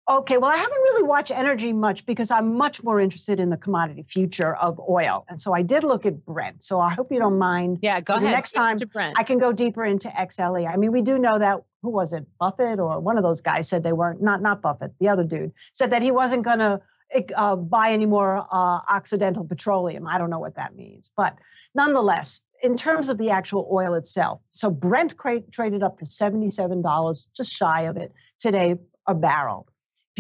Okay, 0.08 0.38
well, 0.38 0.50
I 0.50 0.56
haven't 0.56 0.80
really 0.80 1.04
watched 1.04 1.30
energy 1.30 1.72
much 1.72 2.04
because 2.04 2.32
I'm 2.32 2.56
much 2.56 2.82
more 2.82 3.00
interested 3.00 3.38
in 3.38 3.50
the 3.50 3.56
commodity 3.56 4.04
future 4.08 4.56
of 4.56 4.80
oil. 4.88 5.24
And 5.28 5.40
so 5.40 5.52
I 5.52 5.62
did 5.62 5.84
look 5.84 6.04
at 6.04 6.24
Brent. 6.26 6.64
So 6.64 6.80
I 6.80 6.90
hope 6.90 7.12
you 7.12 7.20
don't 7.20 7.38
mind. 7.38 7.78
Yeah, 7.80 8.00
go 8.00 8.14
ahead. 8.14 8.32
Next 8.32 8.52
time 8.52 8.76
I 9.16 9.22
can 9.22 9.38
go 9.38 9.52
deeper 9.52 9.84
into 9.84 10.08
XLE. 10.08 10.68
I 10.68 10.76
mean, 10.76 10.90
we 10.90 11.02
do 11.02 11.16
know 11.16 11.38
that 11.38 11.60
who 11.82 11.90
was 11.90 12.12
it, 12.12 12.26
Buffett 12.38 12.80
or 12.80 12.98
one 12.98 13.18
of 13.18 13.22
those 13.22 13.40
guys 13.40 13.68
said 13.68 13.82
they 13.84 13.92
weren't 13.92 14.20
not 14.20 14.42
not 14.42 14.60
Buffett, 14.62 14.92
the 15.00 15.08
other 15.08 15.24
dude 15.24 15.52
said 15.74 15.92
that 15.92 16.02
he 16.02 16.10
wasn't 16.10 16.42
going 16.42 16.58
to 16.58 16.80
uh, 17.36 17.56
buy 17.56 17.90
any 17.90 18.06
more 18.06 18.46
uh, 18.52 18.80
Occidental 18.88 19.44
Petroleum. 19.44 20.06
I 20.06 20.18
don't 20.18 20.30
know 20.30 20.38
what 20.38 20.56
that 20.56 20.74
means, 20.74 21.10
but 21.16 21.36
nonetheless, 21.74 22.42
in 22.62 22.76
terms 22.76 23.08
of 23.08 23.18
the 23.18 23.30
actual 23.30 23.68
oil 23.72 23.94
itself, 23.94 24.40
so 24.52 24.70
Brent 24.70 25.16
cra- 25.16 25.40
traded 25.52 25.82
up 25.82 25.98
to 25.98 26.06
seventy-seven 26.06 26.82
dollars, 26.82 27.26
just 27.36 27.52
shy 27.52 27.82
of 27.82 27.96
it 27.96 28.12
today 28.40 28.76
a 29.06 29.14
barrel. 29.14 29.66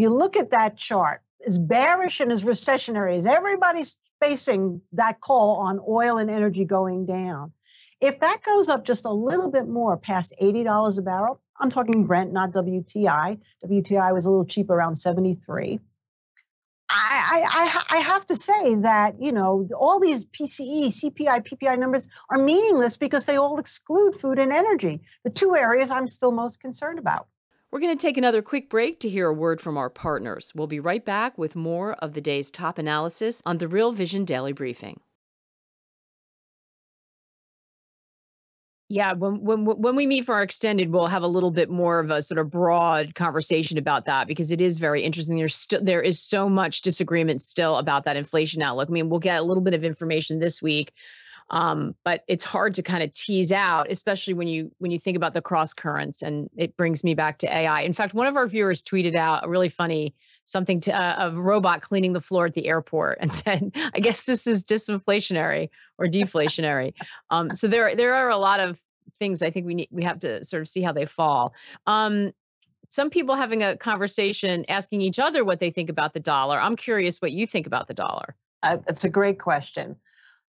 You 0.00 0.08
look 0.08 0.36
at 0.36 0.50
that 0.52 0.78
chart, 0.78 1.20
as 1.46 1.58
bearish 1.58 2.20
and 2.20 2.32
as 2.32 2.42
recessionary 2.42 3.18
as 3.18 3.26
everybody's 3.26 3.98
facing 4.18 4.80
that 4.92 5.20
call 5.20 5.56
on 5.56 5.78
oil 5.86 6.16
and 6.16 6.30
energy 6.30 6.64
going 6.64 7.04
down, 7.04 7.52
if 8.00 8.20
that 8.20 8.42
goes 8.42 8.70
up 8.70 8.86
just 8.86 9.04
a 9.04 9.12
little 9.12 9.50
bit 9.50 9.68
more 9.68 9.98
past 9.98 10.32
$80 10.40 10.96
a 10.96 11.02
barrel, 11.02 11.40
I'm 11.58 11.68
talking 11.68 12.06
Brent, 12.06 12.32
not 12.32 12.52
WTI. 12.52 13.38
WTI 13.62 14.14
was 14.14 14.24
a 14.24 14.30
little 14.30 14.46
cheap 14.46 14.70
around 14.70 14.96
73. 14.96 15.78
I, 16.88 17.44
I, 17.90 17.96
I 17.96 18.00
have 18.00 18.26
to 18.26 18.36
say 18.36 18.76
that, 18.76 19.20
you 19.20 19.32
know, 19.32 19.68
all 19.78 20.00
these 20.00 20.24
PCE, 20.24 20.88
CPI, 20.88 21.46
PPI 21.46 21.78
numbers 21.78 22.08
are 22.30 22.38
meaningless 22.38 22.96
because 22.96 23.26
they 23.26 23.36
all 23.36 23.58
exclude 23.58 24.14
food 24.14 24.38
and 24.38 24.50
energy, 24.50 25.02
the 25.24 25.30
two 25.30 25.54
areas 25.54 25.90
I'm 25.90 26.08
still 26.08 26.32
most 26.32 26.58
concerned 26.58 26.98
about. 26.98 27.28
We're 27.72 27.80
going 27.80 27.96
to 27.96 28.02
take 28.02 28.16
another 28.16 28.42
quick 28.42 28.68
break 28.68 28.98
to 29.00 29.08
hear 29.08 29.28
a 29.28 29.32
word 29.32 29.60
from 29.60 29.76
our 29.76 29.88
partners. 29.88 30.52
We'll 30.56 30.66
be 30.66 30.80
right 30.80 31.04
back 31.04 31.38
with 31.38 31.54
more 31.54 31.92
of 31.94 32.14
the 32.14 32.20
day's 32.20 32.50
top 32.50 32.78
analysis 32.78 33.40
on 33.46 33.58
the 33.58 33.68
Real 33.68 33.92
Vision 33.92 34.24
Daily 34.24 34.52
Briefing. 34.52 34.98
Yeah, 38.88 39.12
when 39.12 39.44
when 39.44 39.66
when 39.66 39.94
we 39.94 40.08
meet 40.08 40.26
for 40.26 40.34
our 40.34 40.42
extended, 40.42 40.90
we'll 40.90 41.06
have 41.06 41.22
a 41.22 41.28
little 41.28 41.52
bit 41.52 41.70
more 41.70 42.00
of 42.00 42.10
a 42.10 42.22
sort 42.22 42.40
of 42.40 42.50
broad 42.50 43.14
conversation 43.14 43.78
about 43.78 44.04
that 44.06 44.26
because 44.26 44.50
it 44.50 44.60
is 44.60 44.78
very 44.78 45.04
interesting. 45.04 45.36
There's 45.36 45.54
still 45.54 45.80
there 45.80 46.02
is 46.02 46.20
so 46.20 46.48
much 46.48 46.82
disagreement 46.82 47.40
still 47.40 47.76
about 47.76 48.04
that 48.06 48.16
inflation 48.16 48.62
outlook. 48.62 48.88
I 48.88 48.92
mean, 48.92 49.08
we'll 49.08 49.20
get 49.20 49.38
a 49.38 49.44
little 49.44 49.62
bit 49.62 49.74
of 49.74 49.84
information 49.84 50.40
this 50.40 50.60
week 50.60 50.92
um, 51.50 51.94
but 52.04 52.24
it's 52.28 52.44
hard 52.44 52.74
to 52.74 52.82
kind 52.82 53.02
of 53.02 53.12
tease 53.12 53.52
out 53.52 53.90
especially 53.90 54.34
when 54.34 54.48
you 54.48 54.70
when 54.78 54.90
you 54.90 54.98
think 54.98 55.16
about 55.16 55.34
the 55.34 55.42
cross 55.42 55.74
currents 55.74 56.22
and 56.22 56.48
it 56.56 56.76
brings 56.76 57.04
me 57.04 57.14
back 57.14 57.38
to 57.38 57.54
ai 57.54 57.82
in 57.82 57.92
fact 57.92 58.14
one 58.14 58.26
of 58.26 58.36
our 58.36 58.46
viewers 58.46 58.82
tweeted 58.82 59.14
out 59.14 59.44
a 59.44 59.48
really 59.48 59.68
funny 59.68 60.14
something 60.44 60.80
to 60.80 60.92
uh, 60.92 61.28
a 61.28 61.40
robot 61.40 61.82
cleaning 61.82 62.12
the 62.12 62.20
floor 62.20 62.46
at 62.46 62.54
the 62.54 62.66
airport 62.66 63.18
and 63.20 63.32
said 63.32 63.70
i 63.94 64.00
guess 64.00 64.24
this 64.24 64.46
is 64.46 64.64
disinflationary 64.64 65.68
or 65.98 66.06
deflationary. 66.06 66.94
Um, 67.30 67.54
so 67.54 67.68
there 67.68 67.94
there 67.94 68.14
are 68.14 68.30
a 68.30 68.36
lot 68.36 68.58
of 68.58 68.80
things 69.18 69.42
i 69.42 69.50
think 69.50 69.66
we 69.66 69.74
need 69.74 69.88
we 69.90 70.02
have 70.02 70.18
to 70.20 70.44
sort 70.44 70.62
of 70.62 70.68
see 70.68 70.80
how 70.80 70.92
they 70.92 71.06
fall. 71.06 71.54
Um, 71.86 72.32
some 72.88 73.08
people 73.08 73.36
having 73.36 73.62
a 73.62 73.76
conversation 73.76 74.64
asking 74.68 75.00
each 75.00 75.20
other 75.20 75.44
what 75.44 75.60
they 75.60 75.70
think 75.70 75.90
about 75.90 76.12
the 76.12 76.18
dollar. 76.18 76.58
I'm 76.58 76.74
curious 76.74 77.22
what 77.22 77.30
you 77.30 77.46
think 77.46 77.68
about 77.68 77.86
the 77.86 77.94
dollar. 77.94 78.34
Uh, 78.64 78.78
that's 78.84 79.04
a 79.04 79.08
great 79.08 79.38
question 79.38 79.94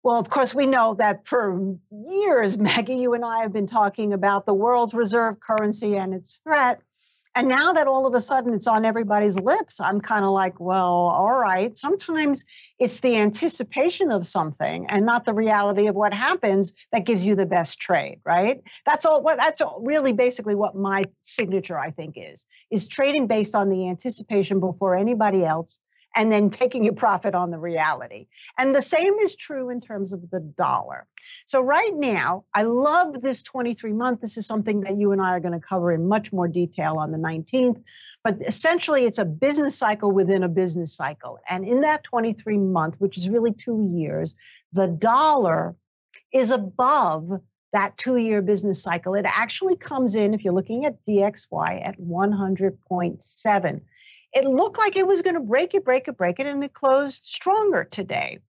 well, 0.04 0.20
of 0.20 0.30
course, 0.30 0.56
we 0.56 0.68
know 0.68 0.96
that 0.96 1.28
for 1.28 1.76
years, 1.92 2.58
Maggie, 2.68 2.96
you 2.96 3.14
and 3.14 3.26
I 3.26 3.42
have 3.42 3.54
been 3.54 3.68
talking 3.68 4.14
about 4.14 4.46
the 4.46 4.54
world's 4.54 4.94
reserve 4.94 5.40
currency 5.40 5.96
and 5.96 6.14
its 6.14 6.40
threat. 6.44 6.82
And 7.36 7.48
now 7.48 7.74
that 7.74 7.86
all 7.86 8.08
of 8.08 8.16
a 8.16 8.22
sudden 8.22 8.56
it's 8.56 8.66
on 8.66 8.84
everybody's 8.84 9.38
lips, 9.38 9.80
I'm 9.80 10.02
kind 10.02 10.26
of 10.26 10.32
like, 10.32 10.60
well, 10.60 10.88
all 10.88 11.38
right. 11.38 11.78
Sometimes 11.78 12.44
it's 12.80 13.00
the 13.02 13.16
anticipation 13.16 14.12
of 14.12 14.26
something 14.26 14.88
and 14.90 15.06
not 15.06 15.24
the 15.24 15.34
reality 15.36 15.86
of 15.86 15.94
what 15.94 16.16
happens 16.16 16.74
that 16.92 17.06
gives 17.06 17.24
you 17.24 17.36
the 17.36 17.46
best 17.46 17.80
trade, 17.80 18.22
right? 18.26 18.64
That's 18.88 19.06
all 19.06 19.22
what 19.22 19.38
that's 19.38 19.62
really 19.80 20.14
basically 20.14 20.56
what 20.56 20.74
my 20.76 21.04
signature 21.22 21.78
I 21.78 21.92
think 21.92 22.16
is 22.18 22.48
is 22.72 22.88
trading 22.88 23.28
based 23.28 23.54
on 23.54 23.70
the 23.70 23.88
anticipation 23.88 24.60
before 24.60 24.98
anybody 24.98 25.46
else 25.46 25.80
and 26.16 26.32
then 26.32 26.50
taking 26.50 26.84
your 26.84 26.94
profit 26.94 27.36
on 27.36 27.52
the 27.52 27.60
reality. 27.60 28.28
And 28.58 28.76
the 28.76 28.82
same 28.82 29.14
is 29.20 29.36
true 29.36 29.70
in 29.70 29.82
terms 29.82 30.14
of 30.14 30.30
the 30.32 30.40
dollar. 30.40 31.08
So, 31.46 31.62
right 31.62 31.94
now, 31.94 32.46
I 32.54 32.64
love 32.64 33.22
this 33.22 33.44
23 33.44 33.94
month. 33.94 34.22
This 34.22 34.38
is 34.38 34.48
something 34.48 34.82
that 34.82 34.98
you 34.98 35.12
and 35.12 35.22
I 35.22 35.32
are 35.32 35.40
going 35.40 35.60
to 35.60 35.66
cover 35.66 35.92
in 35.92 36.08
much 36.08 36.34
more 36.34 36.48
detail 36.48 36.98
on 36.98 37.12
the 37.12 37.18
19th. 37.18 37.82
But 38.24 38.38
essentially, 38.46 39.06
it's 39.06 39.20
a 39.20 39.26
business 39.26 39.78
cycle 39.78 40.12
within 40.12 40.44
a 40.44 40.50
business 40.50 40.94
cycle. 40.94 41.40
And 41.50 41.66
in 41.68 41.82
that 41.82 42.04
23 42.04 42.58
month, 42.58 42.96
which 43.00 43.18
is 43.18 43.30
really 43.30 43.54
two 43.54 43.90
years, 43.94 44.36
the 44.74 44.88
dollar 44.88 45.76
is 46.34 46.52
above 46.52 47.42
that 47.74 47.98
two 47.98 48.18
year 48.18 48.42
business 48.42 48.82
cycle. 48.82 49.14
It 49.14 49.26
actually 49.28 49.76
comes 49.76 50.16
in, 50.16 50.34
if 50.34 50.44
you're 50.44 50.54
looking 50.54 50.86
at 50.86 51.04
DXY, 51.06 51.86
at 51.86 52.00
100.7 52.00 53.82
it 54.34 54.46
looked 54.46 54.78
like 54.78 54.96
it 54.96 55.08
was 55.08 55.22
going 55.22 55.36
to 55.36 55.42
break 55.42 55.74
it, 55.74 55.86
break 55.86 56.08
it, 56.08 56.18
break 56.18 56.40
it, 56.40 56.48
and 56.48 56.64
it 56.64 56.74
closed 56.74 57.24
stronger 57.24 57.84
today. 57.84 58.40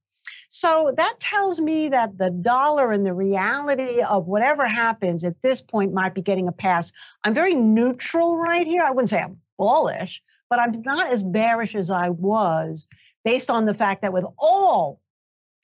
So 0.51 0.93
that 0.97 1.21
tells 1.21 1.61
me 1.61 1.89
that 1.89 2.17
the 2.19 2.31
dollar 2.31 2.93
and 2.93 3.05
the 3.05 3.13
reality 3.13 4.01
of 4.01 4.27
whatever 4.27 4.67
happens 4.67 5.25
at 5.25 5.41
this 5.43 5.61
point 5.61 5.93
might 5.93 6.15
be 6.15 6.23
getting 6.23 6.49
a 6.49 6.53
pass. 6.53 6.93
I'm 7.25 7.35
very 7.35 7.55
neutral 7.55 8.37
right 8.37 8.67
here. 8.67 8.83
I 8.83 8.91
wouldn't 8.91 9.11
say 9.11 9.21
I'm 9.21 9.39
bullish, 9.59 10.23
but 10.49 10.59
I'm 10.59 10.83
not 10.83 11.13
as 11.13 11.23
bearish 11.23 11.75
as 11.75 11.91
I 11.91 12.09
was 12.11 12.87
based 13.25 13.51
on 13.51 13.67
the 13.67 13.75
fact 13.75 14.03
that 14.03 14.13
with 14.13 14.25
all 14.39 15.01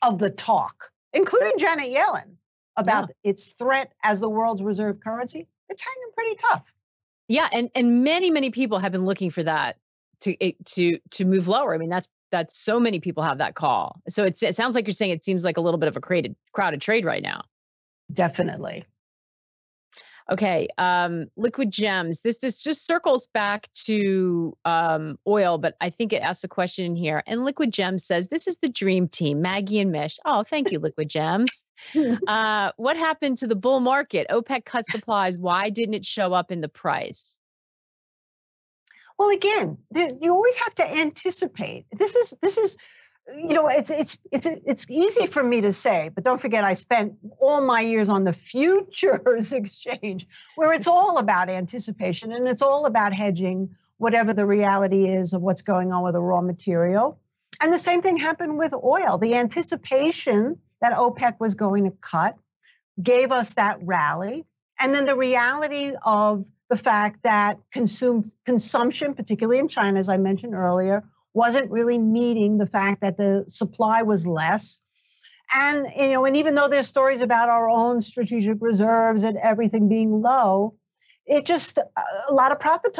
of 0.02 0.18
the 0.18 0.30
talk, 0.30 0.90
including 1.12 1.52
Janet 1.58 1.86
Yellen, 1.86 2.36
about 2.76 3.08
yeah. 3.22 3.30
its 3.30 3.52
threat 3.52 3.92
as 4.02 4.20
the 4.20 4.28
world's 4.28 4.62
reserve 4.62 5.00
currency, 5.00 5.46
it's 5.68 5.82
hanging 5.82 6.10
pretty 6.14 6.36
tough. 6.36 6.62
Yeah, 7.28 7.48
and 7.52 7.70
and 7.74 8.04
many 8.04 8.30
many 8.30 8.50
people 8.50 8.78
have 8.80 8.92
been 8.92 9.06
looking 9.06 9.30
for 9.30 9.42
that 9.44 9.78
to 10.24 10.52
to 10.52 10.98
to 11.10 11.24
move 11.24 11.48
lower. 11.48 11.74
I 11.74 11.78
mean, 11.78 11.90
that's 11.90 12.08
that's 12.30 12.56
so 12.56 12.80
many 12.80 12.98
people 12.98 13.22
have 13.22 13.38
that 13.38 13.54
call. 13.54 14.00
So 14.08 14.24
it 14.24 14.36
sounds 14.36 14.74
like 14.74 14.86
you're 14.86 14.92
saying 14.92 15.12
it 15.12 15.22
seems 15.22 15.44
like 15.44 15.56
a 15.56 15.60
little 15.60 15.78
bit 15.78 15.88
of 15.88 15.96
a 15.96 16.00
crowded 16.00 16.34
crowded 16.52 16.80
trade 16.80 17.04
right 17.04 17.22
now. 17.22 17.44
Definitely. 18.12 18.84
Okay, 20.32 20.68
um, 20.78 21.26
liquid 21.36 21.70
gems. 21.70 22.22
This 22.22 22.42
is 22.42 22.62
just 22.62 22.86
circles 22.86 23.28
back 23.34 23.68
to 23.84 24.56
um, 24.64 25.18
oil, 25.26 25.58
but 25.58 25.76
I 25.82 25.90
think 25.90 26.14
it 26.14 26.22
asks 26.22 26.42
a 26.44 26.48
question 26.48 26.86
in 26.86 26.96
here. 26.96 27.22
And 27.26 27.44
liquid 27.44 27.72
gems 27.72 28.06
says, 28.06 28.28
"This 28.28 28.46
is 28.46 28.56
the 28.58 28.70
dream 28.70 29.06
team, 29.06 29.42
Maggie 29.42 29.80
and 29.80 29.92
Mish." 29.92 30.18
Oh, 30.24 30.42
thank 30.42 30.72
you, 30.72 30.78
liquid 30.78 31.10
gems. 31.10 31.64
uh, 32.26 32.72
what 32.78 32.96
happened 32.96 33.36
to 33.38 33.46
the 33.46 33.56
bull 33.56 33.80
market? 33.80 34.26
OPEC 34.30 34.64
cut 34.64 34.86
supplies. 34.88 35.38
Why 35.38 35.68
didn't 35.68 35.94
it 35.94 36.06
show 36.06 36.32
up 36.32 36.50
in 36.50 36.62
the 36.62 36.70
price? 36.70 37.38
Well, 39.18 39.30
again, 39.30 39.78
you 39.94 40.32
always 40.32 40.56
have 40.58 40.74
to 40.76 40.90
anticipate. 40.98 41.86
This 41.92 42.14
is 42.14 42.34
this 42.42 42.58
is 42.58 42.76
you 43.34 43.54
know 43.54 43.68
it's 43.68 43.90
it's 43.90 44.18
it's 44.32 44.46
it's 44.46 44.86
easy 44.90 45.26
for 45.26 45.42
me 45.42 45.62
to 45.62 45.72
say 45.72 46.10
but 46.14 46.24
don't 46.24 46.42
forget 46.42 46.62
i 46.62 46.74
spent 46.74 47.14
all 47.40 47.62
my 47.62 47.80
years 47.80 48.10
on 48.10 48.24
the 48.24 48.34
futures 48.34 49.50
exchange 49.60 50.26
where 50.56 50.74
it's 50.74 50.86
all 50.86 51.16
about 51.16 51.48
anticipation 51.48 52.32
and 52.32 52.46
it's 52.46 52.60
all 52.60 52.84
about 52.84 53.14
hedging 53.14 53.74
whatever 53.98 54.32
the 54.32 54.46
reality 54.46 55.06
is 55.06 55.32
of 55.32 55.42
what's 55.42 55.62
going 55.62 55.92
on 55.92 56.02
with 56.02 56.14
the 56.14 56.20
raw 56.20 56.40
material. 56.40 57.18
And 57.60 57.72
the 57.72 57.78
same 57.78 58.02
thing 58.02 58.16
happened 58.16 58.58
with 58.58 58.72
oil. 58.74 59.18
The 59.18 59.34
anticipation 59.34 60.58
that 60.80 60.92
opec 60.92 61.38
was 61.38 61.54
going 61.54 61.84
to 61.84 61.90
cut 62.00 62.36
gave 63.02 63.32
us 63.32 63.54
that 63.54 63.78
rally. 63.82 64.44
And 64.78 64.92
then 64.92 65.06
the 65.06 65.16
reality 65.16 65.92
of 66.04 66.44
the 66.70 66.76
fact 66.76 67.22
that 67.22 67.58
consume, 67.72 68.30
consumption, 68.46 69.14
particularly 69.14 69.58
in 69.58 69.68
China, 69.68 69.98
as 69.98 70.08
I 70.08 70.16
mentioned 70.16 70.54
earlier, 70.54 71.04
wasn't 71.34 71.70
really 71.70 71.98
meeting 71.98 72.58
the 72.58 72.66
fact 72.66 73.00
that 73.02 73.16
the 73.16 73.44
supply 73.48 74.02
was 74.02 74.26
less. 74.26 74.80
And 75.54 75.86
you 75.96 76.10
know, 76.10 76.24
and 76.24 76.36
even 76.36 76.54
though 76.54 76.68
there's 76.68 76.88
stories 76.88 77.20
about 77.20 77.50
our 77.50 77.68
own 77.68 78.00
strategic 78.00 78.56
reserves 78.60 79.24
and 79.24 79.36
everything 79.38 79.88
being 79.88 80.22
low, 80.22 80.74
it 81.26 81.44
just 81.44 81.78
a 81.78 82.32
lot 82.32 82.50
of 82.50 82.60
profit 82.60 82.98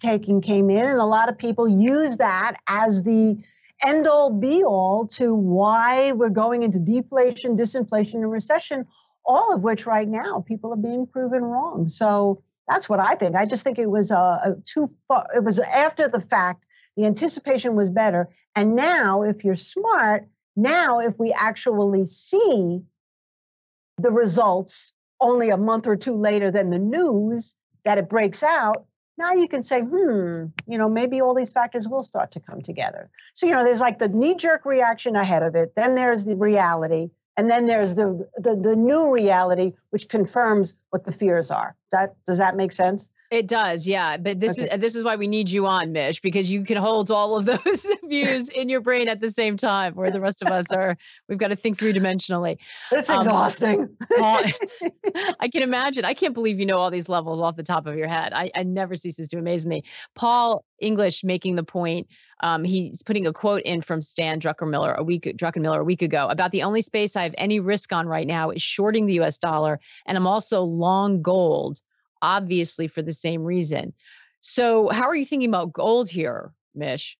taking 0.00 0.40
came 0.40 0.70
in, 0.70 0.84
and 0.84 0.98
a 0.98 1.06
lot 1.06 1.28
of 1.28 1.38
people 1.38 1.66
use 1.66 2.18
that 2.18 2.56
as 2.68 3.02
the 3.04 3.42
end 3.86 4.06
all 4.06 4.30
be 4.30 4.62
all 4.62 5.06
to 5.06 5.34
why 5.34 6.12
we're 6.12 6.28
going 6.28 6.62
into 6.62 6.78
deflation, 6.78 7.56
disinflation, 7.56 8.14
and 8.14 8.30
recession. 8.30 8.84
All 9.24 9.54
of 9.54 9.62
which 9.62 9.86
right 9.86 10.08
now 10.08 10.44
people 10.46 10.72
are 10.72 10.76
being 10.76 11.06
proven 11.06 11.42
wrong. 11.42 11.86
So 11.86 12.42
that's 12.68 12.88
what 12.88 13.00
I 13.00 13.14
think. 13.14 13.34
I 13.36 13.46
just 13.46 13.64
think 13.64 13.78
it 13.78 13.90
was 13.90 14.10
a, 14.10 14.16
a 14.16 14.56
too 14.64 14.90
far. 15.08 15.26
It 15.34 15.42
was 15.42 15.58
after 15.58 16.08
the 16.08 16.20
fact 16.20 16.64
The 16.98 17.06
anticipation 17.06 17.76
was 17.76 17.90
better. 17.90 18.28
And 18.56 18.74
now, 18.74 19.22
if 19.22 19.44
you're 19.44 19.54
smart, 19.54 20.26
now 20.56 20.98
if 20.98 21.16
we 21.16 21.32
actually 21.32 22.04
see 22.06 22.82
the 23.98 24.10
results 24.10 24.92
only 25.20 25.50
a 25.50 25.56
month 25.56 25.86
or 25.86 25.94
two 25.94 26.16
later 26.16 26.50
than 26.50 26.70
the 26.70 26.78
news 26.78 27.54
that 27.84 27.98
it 27.98 28.08
breaks 28.08 28.42
out, 28.42 28.86
now 29.16 29.32
you 29.32 29.46
can 29.46 29.62
say, 29.62 29.80
hmm, 29.80 30.46
you 30.66 30.76
know, 30.76 30.88
maybe 30.88 31.20
all 31.20 31.34
these 31.34 31.52
factors 31.52 31.86
will 31.86 32.02
start 32.02 32.32
to 32.32 32.40
come 32.40 32.62
together. 32.62 33.10
So, 33.34 33.46
you 33.46 33.52
know, 33.52 33.62
there's 33.62 33.80
like 33.80 34.00
the 34.00 34.08
knee 34.08 34.34
jerk 34.34 34.64
reaction 34.64 35.14
ahead 35.14 35.44
of 35.44 35.54
it, 35.54 35.74
then 35.76 35.94
there's 35.94 36.24
the 36.24 36.34
reality, 36.34 37.10
and 37.36 37.48
then 37.48 37.66
there's 37.66 37.94
the, 37.94 38.28
the, 38.38 38.56
the 38.56 38.74
new 38.74 39.12
reality, 39.12 39.74
which 39.90 40.08
confirms 40.08 40.74
what 40.90 41.04
the 41.04 41.12
fears 41.12 41.50
are. 41.50 41.76
That 41.92 42.14
does 42.26 42.38
that 42.38 42.56
make 42.56 42.72
sense? 42.72 43.10
It 43.30 43.46
does, 43.46 43.86
yeah. 43.86 44.16
But 44.16 44.40
this 44.40 44.58
okay. 44.58 44.72
is 44.72 44.80
this 44.80 44.94
is 44.94 45.04
why 45.04 45.16
we 45.16 45.28
need 45.28 45.50
you 45.50 45.66
on, 45.66 45.92
Mish, 45.92 46.18
because 46.20 46.50
you 46.50 46.64
can 46.64 46.78
hold 46.78 47.10
all 47.10 47.36
of 47.36 47.44
those 47.64 47.86
views 48.04 48.48
in 48.48 48.68
your 48.68 48.80
brain 48.80 49.08
at 49.08 49.20
the 49.20 49.30
same 49.30 49.56
time, 49.56 49.94
where 49.94 50.10
the 50.10 50.20
rest 50.20 50.40
of 50.40 50.48
us 50.48 50.72
are. 50.72 50.96
We've 51.28 51.38
got 51.38 51.48
to 51.48 51.56
think 51.56 51.78
three 51.78 51.92
dimensionally. 51.92 52.56
It's 52.90 53.10
um, 53.10 53.18
exhausting. 53.18 53.88
Paul, 54.18 54.42
I 55.40 55.48
can 55.48 55.62
imagine. 55.62 56.06
I 56.06 56.14
can't 56.14 56.32
believe 56.32 56.58
you 56.58 56.64
know 56.64 56.78
all 56.78 56.90
these 56.90 57.08
levels 57.08 57.40
off 57.40 57.56
the 57.56 57.62
top 57.62 57.86
of 57.86 57.96
your 57.96 58.08
head. 58.08 58.32
I, 58.32 58.50
I 58.54 58.62
never 58.62 58.94
ceases 58.94 59.28
to 59.28 59.38
amaze 59.38 59.66
me. 59.66 59.82
Paul 60.14 60.64
English 60.78 61.24
making 61.24 61.56
the 61.56 61.64
point. 61.64 62.06
Um, 62.40 62.62
he's 62.62 63.02
putting 63.02 63.26
a 63.26 63.32
quote 63.32 63.62
in 63.62 63.82
from 63.82 64.00
Stan 64.00 64.40
Druckenmiller 64.40 64.96
a 64.96 65.02
week 65.02 65.24
Druckenmiller 65.36 65.80
a 65.80 65.84
week 65.84 66.02
ago 66.02 66.28
about 66.28 66.52
the 66.52 66.62
only 66.62 66.82
space 66.82 67.16
I 67.16 67.24
have 67.24 67.34
any 67.36 67.58
risk 67.58 67.92
on 67.92 68.06
right 68.06 68.26
now 68.26 68.50
is 68.50 68.62
shorting 68.62 69.06
the 69.06 69.14
U.S. 69.14 69.38
dollar, 69.38 69.80
and 70.06 70.16
I'm 70.16 70.26
also 70.26 70.62
long 70.78 71.22
gold 71.22 71.80
obviously 72.22 72.88
for 72.88 73.02
the 73.02 73.12
same 73.12 73.44
reason. 73.44 73.92
So, 74.40 74.88
how 74.88 75.04
are 75.08 75.16
you 75.16 75.24
thinking 75.24 75.48
about 75.48 75.72
gold 75.72 76.08
here, 76.08 76.52
Mish? 76.74 77.18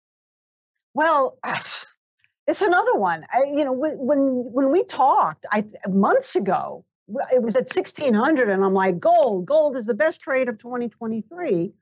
Well, 0.94 1.38
it's 2.46 2.62
another 2.62 2.94
one. 2.94 3.26
I, 3.32 3.44
you 3.44 3.64
know, 3.64 3.72
when 3.72 3.96
when 3.98 4.70
we 4.70 4.84
talked, 4.84 5.46
I 5.50 5.64
months 5.88 6.36
ago, 6.36 6.84
it 7.32 7.42
was 7.42 7.56
at 7.56 7.68
sixteen 7.68 8.14
hundred, 8.14 8.48
and 8.48 8.64
I'm 8.64 8.74
like, 8.74 9.00
gold, 9.00 9.46
gold 9.46 9.76
is 9.76 9.86
the 9.86 9.94
best 9.94 10.20
trade 10.20 10.48
of 10.48 10.58
2023, 10.58 11.72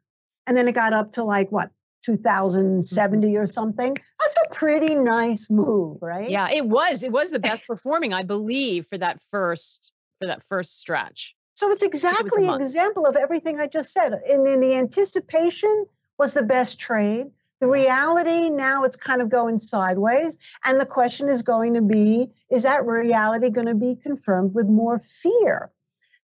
and 0.47 0.57
then 0.57 0.69
it 0.69 0.73
got 0.73 0.93
up 0.93 1.12
to 1.12 1.25
like 1.25 1.53
what 1.53 1.71
2070 2.05 3.27
mm-hmm. 3.27 3.37
or 3.37 3.47
something. 3.47 3.97
That's 4.21 4.39
a 4.47 4.55
pretty 4.55 4.95
nice 4.95 5.51
move, 5.51 5.99
right? 6.01 6.31
Yeah, 6.31 6.49
it 6.51 6.67
was. 6.67 7.03
It 7.03 7.12
was 7.12 7.31
the 7.31 7.39
best 7.51 7.67
performing, 7.67 8.15
I 8.15 8.23
believe, 8.23 8.87
for 8.87 8.97
that 8.99 9.21
first 9.31 9.93
for 10.19 10.27
that 10.29 10.43
first 10.43 10.81
stretch. 10.81 11.36
So 11.57 11.71
it's 11.71 11.83
exactly 11.83 12.45
it 12.45 12.51
an 12.51 12.61
example 12.61 13.07
of 13.07 13.16
everything 13.16 13.59
I 13.59 13.66
just 13.66 13.90
said. 13.90 14.12
And 14.12 14.47
then 14.47 14.61
the 14.61 14.75
anticipation 14.75 15.87
was 16.19 16.35
the 16.35 16.42
best 16.42 16.79
trade. 16.79 17.29
The 17.61 17.66
reality 17.66 18.51
now 18.51 18.85
it's 18.85 18.95
kind 18.95 19.23
of 19.23 19.31
going 19.31 19.59
sideways. 19.59 20.37
And 20.64 20.79
the 20.79 20.85
question 20.85 21.31
is 21.31 21.40
going 21.40 21.73
to 21.73 21.81
be 21.81 22.29
is 22.51 22.64
that 22.64 22.85
reality 22.85 23.49
going 23.49 23.69
to 23.69 23.75
be 23.75 23.97
confirmed 23.97 24.55
with 24.55 24.66
more 24.66 25.03
fear? 25.23 25.71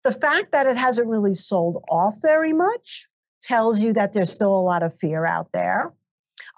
The 0.03 0.11
fact 0.11 0.51
that 0.51 0.67
it 0.67 0.77
hasn't 0.77 1.07
really 1.07 1.35
sold 1.35 1.85
off 1.89 2.17
very 2.21 2.53
much 2.53 3.09
tells 3.41 3.81
you 3.81 3.93
that 3.93 4.13
there's 4.13 4.33
still 4.33 4.59
a 4.59 4.61
lot 4.61 4.83
of 4.83 4.99
fear 4.99 5.25
out 5.25 5.53
there. 5.53 5.93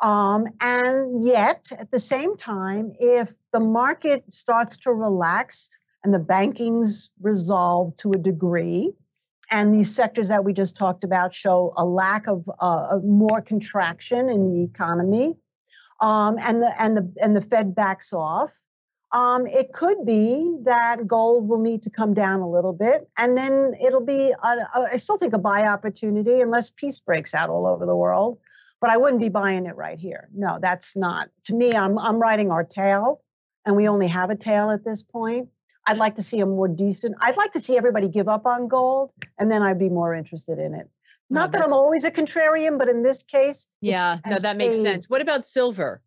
Um, 0.01 0.47
and 0.63 1.23
yet, 1.23 1.71
at 1.79 1.91
the 1.91 1.99
same 1.99 2.39
time, 2.39 2.95
if 2.99 3.35
the 3.53 3.61
market 3.61 4.25
starts 4.33 4.79
to 4.79 4.93
relax 4.93 5.69
and 6.05 6.12
the 6.12 6.19
banking's 6.19 7.11
resolved 7.21 7.99
to 8.01 8.12
a 8.12 8.19
degree. 8.19 8.93
And 9.51 9.75
these 9.75 9.95
sectors 9.95 10.29
that 10.29 10.45
we 10.45 10.53
just 10.53 10.77
talked 10.77 11.05
about 11.05 11.35
show 11.35 11.75
a 11.77 11.85
lack 11.85 12.27
of, 12.27 12.49
uh, 12.59 12.99
more 13.05 13.43
contraction 13.43 14.31
in 14.31 14.51
the 14.51 14.62
economy, 14.62 15.37
um, 16.01 16.37
and 16.41 16.62
the 16.62 16.83
and 16.83 16.97
the 16.97 17.12
and 17.23 17.37
the 17.37 17.41
Fed 17.41 17.75
backs 17.75 18.12
off. 18.12 18.51
Um, 19.12 19.47
it 19.47 19.75
could 19.75 20.07
be 20.07 20.57
that 20.65 21.07
gold 21.07 21.47
will 21.47 21.61
need 21.61 21.83
to 21.83 21.91
come 21.91 22.15
down 22.15 22.41
a 22.41 22.51
little 22.51 22.73
bit, 22.73 23.11
and 23.19 23.37
then 23.37 23.75
it'll 23.79 24.05
be. 24.05 24.33
A, 24.43 24.49
a, 24.75 24.88
I 24.93 24.97
still 24.97 25.19
think 25.19 25.35
a 25.35 25.38
buy 25.38 25.67
opportunity 25.67 26.41
unless 26.41 26.71
peace 26.71 26.99
breaks 26.99 27.35
out 27.35 27.51
all 27.51 27.67
over 27.67 27.85
the 27.85 27.97
world. 27.97 28.38
But 28.81 28.91
I 28.91 28.97
wouldn't 28.97 29.21
be 29.21 29.29
buying 29.29 29.67
it 29.67 29.77
right 29.77 29.99
here. 29.99 30.29
No, 30.35 30.59
that's 30.61 30.97
not. 30.97 31.29
To 31.45 31.55
me, 31.55 31.75
I'm 31.75 31.99
I'm 31.99 32.19
riding 32.19 32.51
our 32.51 32.65
tail, 32.65 33.21
and 33.67 33.77
we 33.77 33.87
only 33.87 34.09
have 34.09 34.31
a 34.31 34.37
tail 34.37 34.71
at 34.71 34.83
this 34.83 35.03
point. 35.03 35.51
I'd 35.87 35.99
like 35.99 36.16
to 36.16 36.23
see 36.23 36.40
a 36.40 36.47
more 36.47 36.68
decent. 36.68 37.16
I'd 37.21 37.37
like 37.37 37.53
to 37.53 37.61
see 37.61 37.77
everybody 37.77 38.09
give 38.09 38.29
up 38.29 38.47
on 38.47 38.68
gold, 38.68 39.11
and 39.38 39.51
then 39.51 39.62
I'd 39.62 39.79
be 39.79 39.88
more 39.88 40.14
interested 40.14 40.59
in 40.59 40.75
it. 40.75 40.88
Not 41.29 41.51
no, 41.51 41.59
that 41.59 41.66
I'm 41.66 41.73
always 41.73 42.05
a 42.05 42.11
contrarian, 42.11 42.79
but 42.79 42.88
in 42.88 43.03
this 43.03 43.23
case, 43.23 43.66
yeah, 43.81 44.18
no, 44.27 44.37
that 44.37 44.57
makes 44.57 44.77
paid. 44.77 44.83
sense. 44.83 45.11
What 45.11 45.21
about 45.21 45.45
silver? 45.45 46.03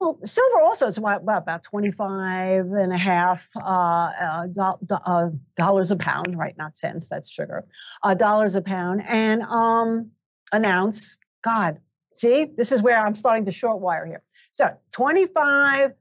Well, 0.00 0.18
silver 0.24 0.60
also 0.60 0.86
is 0.86 0.96
about, 0.96 1.22
about 1.22 1.64
25 1.64 2.66
and 2.66 2.92
a 2.92 2.98
half 2.98 3.42
uh, 3.56 3.60
uh, 3.60 4.46
do, 4.46 4.94
uh, 4.94 5.30
dollars 5.56 5.90
a 5.90 5.96
pound, 5.96 6.38
right? 6.38 6.56
Not 6.56 6.76
cents, 6.76 7.08
that's 7.08 7.28
sugar. 7.28 7.64
Uh, 8.02 8.14
dollars 8.14 8.54
a 8.54 8.60
pound. 8.60 9.02
And 9.04 9.42
um, 9.42 10.12
an 10.52 10.64
ounce, 10.64 11.16
God, 11.42 11.80
see, 12.14 12.44
this 12.56 12.70
is 12.70 12.80
where 12.80 13.04
I'm 13.04 13.16
starting 13.16 13.46
to 13.46 13.52
short 13.52 13.80
wire 13.80 14.06
here. 14.06 14.22
So 14.52 14.70
$25 14.92 15.94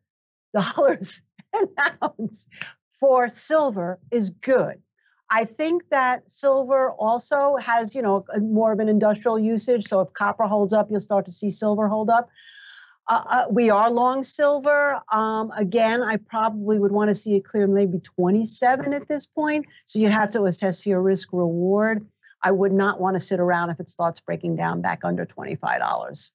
an 1.53 1.67
ounce 2.03 2.47
for 2.99 3.29
silver 3.29 3.99
is 4.11 4.29
good. 4.29 4.81
I 5.29 5.45
think 5.45 5.83
that 5.89 6.23
silver 6.31 6.91
also 6.91 7.57
has, 7.61 7.93
you 7.93 8.01
know, 8.01 8.25
more 8.39 8.71
of 8.71 8.79
an 8.79 8.87
industrial 8.87 9.37
usage. 9.37 9.85
So 9.87 9.99
if 9.99 10.13
copper 10.13 10.45
holds 10.45 10.73
up, 10.73 10.89
you'll 10.89 11.01
start 11.01 11.25
to 11.25 11.31
see 11.31 11.49
silver 11.49 11.87
hold 11.87 12.09
up. 12.09 12.29
Uh, 13.09 13.23
uh, 13.29 13.45
we 13.49 13.69
are 13.69 13.89
long 13.89 14.23
silver. 14.23 14.99
Um, 15.11 15.51
again, 15.55 16.01
I 16.01 16.17
probably 16.17 16.79
would 16.79 16.91
want 16.91 17.09
to 17.09 17.15
see 17.15 17.35
it 17.35 17.45
clear 17.45 17.67
maybe 17.67 17.99
27 17.99 18.93
at 18.93 19.07
this 19.07 19.25
point. 19.25 19.65
So 19.85 19.99
you'd 19.99 20.11
have 20.11 20.31
to 20.31 20.45
assess 20.45 20.85
your 20.85 21.01
risk 21.01 21.29
reward. 21.31 22.05
I 22.41 22.51
would 22.51 22.73
not 22.73 22.99
want 22.99 23.15
to 23.15 23.19
sit 23.19 23.39
around 23.39 23.69
if 23.69 23.79
it 23.79 23.89
starts 23.89 24.19
breaking 24.19 24.55
down 24.55 24.81
back 24.81 25.03
under 25.03 25.25
$25. 25.25 26.29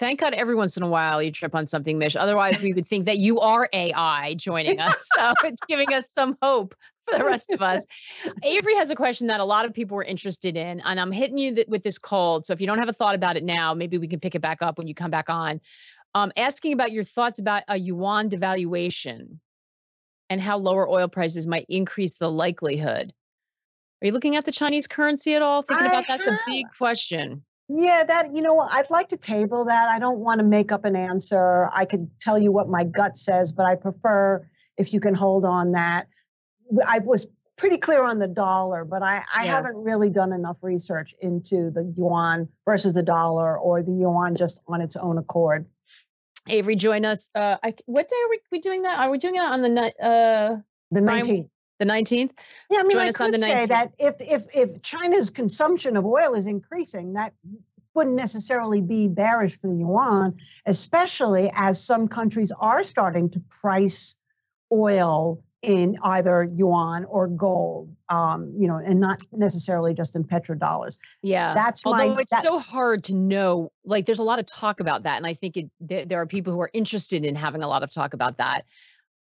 Thank 0.00 0.20
God 0.20 0.32
every 0.32 0.54
once 0.54 0.78
in 0.78 0.82
a 0.82 0.88
while 0.88 1.22
you 1.22 1.30
trip 1.30 1.54
on 1.54 1.66
something, 1.66 1.98
Mish. 1.98 2.16
Otherwise, 2.16 2.62
we 2.62 2.72
would 2.72 2.88
think 2.88 3.04
that 3.04 3.18
you 3.18 3.38
are 3.38 3.68
AI 3.74 4.34
joining 4.34 4.80
us. 4.80 4.94
So 5.14 5.34
it's 5.44 5.60
giving 5.68 5.92
us 5.92 6.10
some 6.10 6.38
hope 6.40 6.74
for 7.06 7.18
the 7.18 7.24
rest 7.24 7.52
of 7.52 7.60
us. 7.60 7.84
Avery 8.42 8.74
has 8.76 8.90
a 8.90 8.94
question 8.94 9.26
that 9.26 9.40
a 9.40 9.44
lot 9.44 9.66
of 9.66 9.74
people 9.74 9.96
were 9.96 10.02
interested 10.02 10.56
in, 10.56 10.80
and 10.80 10.98
I'm 10.98 11.12
hitting 11.12 11.36
you 11.36 11.54
th- 11.54 11.66
with 11.68 11.82
this 11.82 11.98
cold. 11.98 12.46
So 12.46 12.54
if 12.54 12.62
you 12.62 12.66
don't 12.66 12.78
have 12.78 12.88
a 12.88 12.94
thought 12.94 13.14
about 13.14 13.36
it 13.36 13.44
now, 13.44 13.74
maybe 13.74 13.98
we 13.98 14.08
can 14.08 14.20
pick 14.20 14.34
it 14.34 14.40
back 14.40 14.62
up 14.62 14.78
when 14.78 14.86
you 14.86 14.94
come 14.94 15.10
back 15.10 15.28
on. 15.28 15.60
Um, 16.14 16.32
asking 16.34 16.72
about 16.72 16.92
your 16.92 17.04
thoughts 17.04 17.38
about 17.38 17.64
a 17.68 17.76
yuan 17.76 18.30
devaluation 18.30 19.38
and 20.30 20.40
how 20.40 20.56
lower 20.56 20.88
oil 20.88 21.08
prices 21.08 21.46
might 21.46 21.66
increase 21.68 22.16
the 22.16 22.30
likelihood. 22.30 23.12
Are 24.02 24.06
you 24.06 24.12
looking 24.12 24.36
at 24.36 24.46
the 24.46 24.52
Chinese 24.52 24.86
currency 24.86 25.34
at 25.34 25.42
all? 25.42 25.60
Thinking 25.60 25.88
about 25.88 26.06
that's 26.08 26.26
a 26.26 26.38
big 26.46 26.66
question. 26.78 27.44
Yeah, 27.72 28.02
that, 28.02 28.34
you 28.34 28.42
know, 28.42 28.58
I'd 28.58 28.90
like 28.90 29.10
to 29.10 29.16
table 29.16 29.66
that. 29.66 29.88
I 29.88 30.00
don't 30.00 30.18
want 30.18 30.40
to 30.40 30.44
make 30.44 30.72
up 30.72 30.84
an 30.84 30.96
answer. 30.96 31.68
I 31.72 31.84
could 31.84 32.10
tell 32.20 32.36
you 32.36 32.50
what 32.50 32.68
my 32.68 32.82
gut 32.82 33.16
says, 33.16 33.52
but 33.52 33.64
I 33.64 33.76
prefer 33.76 34.44
if 34.76 34.92
you 34.92 34.98
can 34.98 35.14
hold 35.14 35.44
on 35.44 35.72
that. 35.72 36.08
I 36.84 36.98
was 36.98 37.28
pretty 37.56 37.76
clear 37.76 38.02
on 38.02 38.18
the 38.18 38.26
dollar, 38.26 38.84
but 38.84 39.02
I, 39.02 39.22
I 39.32 39.44
yeah. 39.44 39.54
haven't 39.54 39.76
really 39.76 40.10
done 40.10 40.32
enough 40.32 40.56
research 40.62 41.14
into 41.20 41.70
the 41.70 41.94
yuan 41.96 42.48
versus 42.64 42.92
the 42.92 43.02
dollar 43.02 43.56
or 43.56 43.82
the 43.82 43.92
yuan 43.92 44.34
just 44.34 44.60
on 44.66 44.80
its 44.80 44.96
own 44.96 45.18
accord. 45.18 45.66
Avery, 46.48 46.74
join 46.74 47.04
us. 47.04 47.28
Uh, 47.34 47.56
I, 47.62 47.74
what 47.86 48.08
day 48.08 48.16
are 48.16 48.30
we, 48.30 48.40
we 48.50 48.58
doing 48.60 48.82
that? 48.82 48.98
Are 48.98 49.10
we 49.10 49.18
doing 49.18 49.36
it 49.36 49.42
on 49.42 49.62
the 49.62 50.04
uh, 50.04 50.56
the 50.90 51.00
nineteenth? 51.00 51.50
The 51.80 51.86
nineteenth. 51.86 52.34
Yeah, 52.70 52.80
I 52.80 52.82
mean, 52.82 52.92
Join 52.92 53.08
I 53.08 53.12
could 53.12 53.40
say 53.40 53.64
that 53.64 53.92
if 53.98 54.14
if 54.20 54.44
if 54.54 54.82
China's 54.82 55.30
consumption 55.30 55.96
of 55.96 56.04
oil 56.04 56.34
is 56.34 56.46
increasing, 56.46 57.14
that 57.14 57.32
wouldn't 57.94 58.16
necessarily 58.16 58.82
be 58.82 59.08
bearish 59.08 59.58
for 59.58 59.68
the 59.68 59.76
yuan, 59.76 60.36
especially 60.66 61.50
as 61.54 61.82
some 61.82 62.06
countries 62.06 62.52
are 62.60 62.84
starting 62.84 63.30
to 63.30 63.40
price 63.62 64.14
oil 64.70 65.42
in 65.62 65.98
either 66.02 66.44
yuan 66.54 67.04
or 67.06 67.26
gold, 67.28 67.94
um, 68.08 68.52
you 68.56 68.68
know, 68.68 68.76
and 68.76 69.00
not 69.00 69.20
necessarily 69.32 69.92
just 69.92 70.16
in 70.16 70.24
petrodollars. 70.24 70.98
Yeah, 71.22 71.54
that's 71.54 71.82
although 71.86 72.14
my, 72.14 72.20
it's 72.20 72.30
that, 72.30 72.42
so 72.42 72.58
hard 72.58 73.04
to 73.04 73.14
know. 73.14 73.72
Like, 73.84 74.04
there's 74.04 74.18
a 74.18 74.24
lot 74.24 74.38
of 74.38 74.44
talk 74.44 74.80
about 74.80 75.04
that, 75.04 75.16
and 75.16 75.26
I 75.26 75.32
think 75.32 75.56
it, 75.56 75.70
there, 75.80 76.04
there 76.04 76.20
are 76.20 76.26
people 76.26 76.52
who 76.52 76.60
are 76.60 76.70
interested 76.74 77.24
in 77.24 77.34
having 77.36 77.62
a 77.62 77.68
lot 77.68 77.82
of 77.82 77.90
talk 77.90 78.12
about 78.12 78.36
that. 78.36 78.66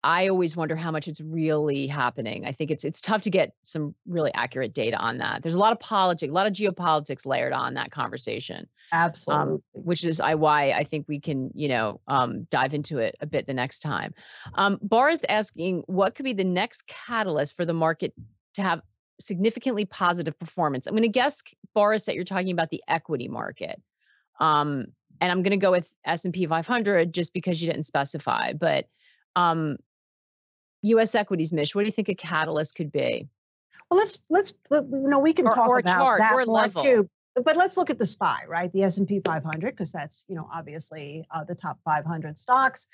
I 0.03 0.29
always 0.29 0.55
wonder 0.55 0.75
how 0.75 0.91
much 0.91 1.07
it's 1.07 1.19
really 1.19 1.87
happening. 1.87 2.45
I 2.45 2.51
think 2.51 2.71
it's 2.71 2.83
it's 2.83 3.01
tough 3.01 3.21
to 3.21 3.29
get 3.29 3.53
some 3.63 3.95
really 4.07 4.31
accurate 4.33 4.73
data 4.73 4.97
on 4.97 5.17
that. 5.17 5.41
There's 5.41 5.55
a 5.55 5.59
lot 5.59 5.71
of 5.71 5.79
politics, 5.79 6.29
a 6.29 6.33
lot 6.33 6.47
of 6.47 6.53
geopolitics 6.53 7.25
layered 7.25 7.53
on 7.53 7.73
that 7.73 7.91
conversation. 7.91 8.67
Absolutely. 8.93 9.55
Um, 9.55 9.63
which 9.73 10.05
is 10.05 10.19
I, 10.19 10.35
why 10.35 10.71
I 10.71 10.83
think 10.83 11.07
we 11.07 11.19
can, 11.19 11.51
you 11.53 11.67
know, 11.67 11.99
um, 12.07 12.43
dive 12.49 12.73
into 12.73 12.99
it 12.99 13.15
a 13.21 13.25
bit 13.25 13.47
the 13.47 13.53
next 13.53 13.79
time. 13.79 14.13
Um, 14.53 14.79
is 15.11 15.25
asking 15.27 15.83
what 15.87 16.15
could 16.15 16.23
be 16.23 16.33
the 16.33 16.43
next 16.43 16.87
catalyst 16.87 17.55
for 17.55 17.65
the 17.65 17.73
market 17.73 18.13
to 18.53 18.61
have 18.61 18.81
significantly 19.19 19.85
positive 19.85 20.37
performance. 20.37 20.87
I'm 20.87 20.93
going 20.93 21.03
to 21.03 21.09
guess, 21.09 21.41
Boris, 21.73 22.05
that 22.05 22.15
you're 22.15 22.23
talking 22.23 22.51
about 22.51 22.69
the 22.69 22.83
equity 22.87 23.27
market. 23.27 23.81
Um, 24.39 24.87
and 25.19 25.31
I'm 25.31 25.41
going 25.41 25.51
to 25.51 25.57
go 25.57 25.71
with 25.71 25.91
S&P 26.05 26.45
500 26.45 27.13
just 27.13 27.33
because 27.33 27.61
you 27.61 27.67
didn't 27.69 27.85
specify. 27.85 28.53
But 28.53 28.87
um, 29.35 29.77
U.S. 30.87 31.15
equities, 31.15 31.53
Mish, 31.53 31.73
what 31.73 31.81
do 31.81 31.85
you 31.85 31.91
think 31.91 32.09
a 32.09 32.15
catalyst 32.15 32.75
could 32.75 32.91
be? 32.91 33.27
Well, 33.89 33.99
let's 33.99 34.19
let's 34.29 34.53
you 34.71 34.85
know 34.91 35.19
we 35.19 35.33
can 35.33 35.47
or, 35.47 35.55
talk 35.55 35.67
or 35.67 35.79
about 35.79 35.97
chart, 35.97 36.19
that 36.19 36.33
or 36.33 36.45
more 36.45 36.55
level. 36.55 36.83
too. 36.83 37.09
But 37.43 37.55
let's 37.55 37.77
look 37.77 37.91
at 37.91 37.99
the 37.99 38.05
SPY, 38.05 38.45
right? 38.47 38.73
The 38.73 38.81
S&P 38.81 39.21
500, 39.23 39.61
because 39.71 39.91
that's 39.91 40.25
you 40.27 40.35
know 40.35 40.49
obviously 40.53 41.25
uh, 41.31 41.43
the 41.43 41.55
top 41.55 41.79
500 41.85 42.37
stocks, 42.37 42.87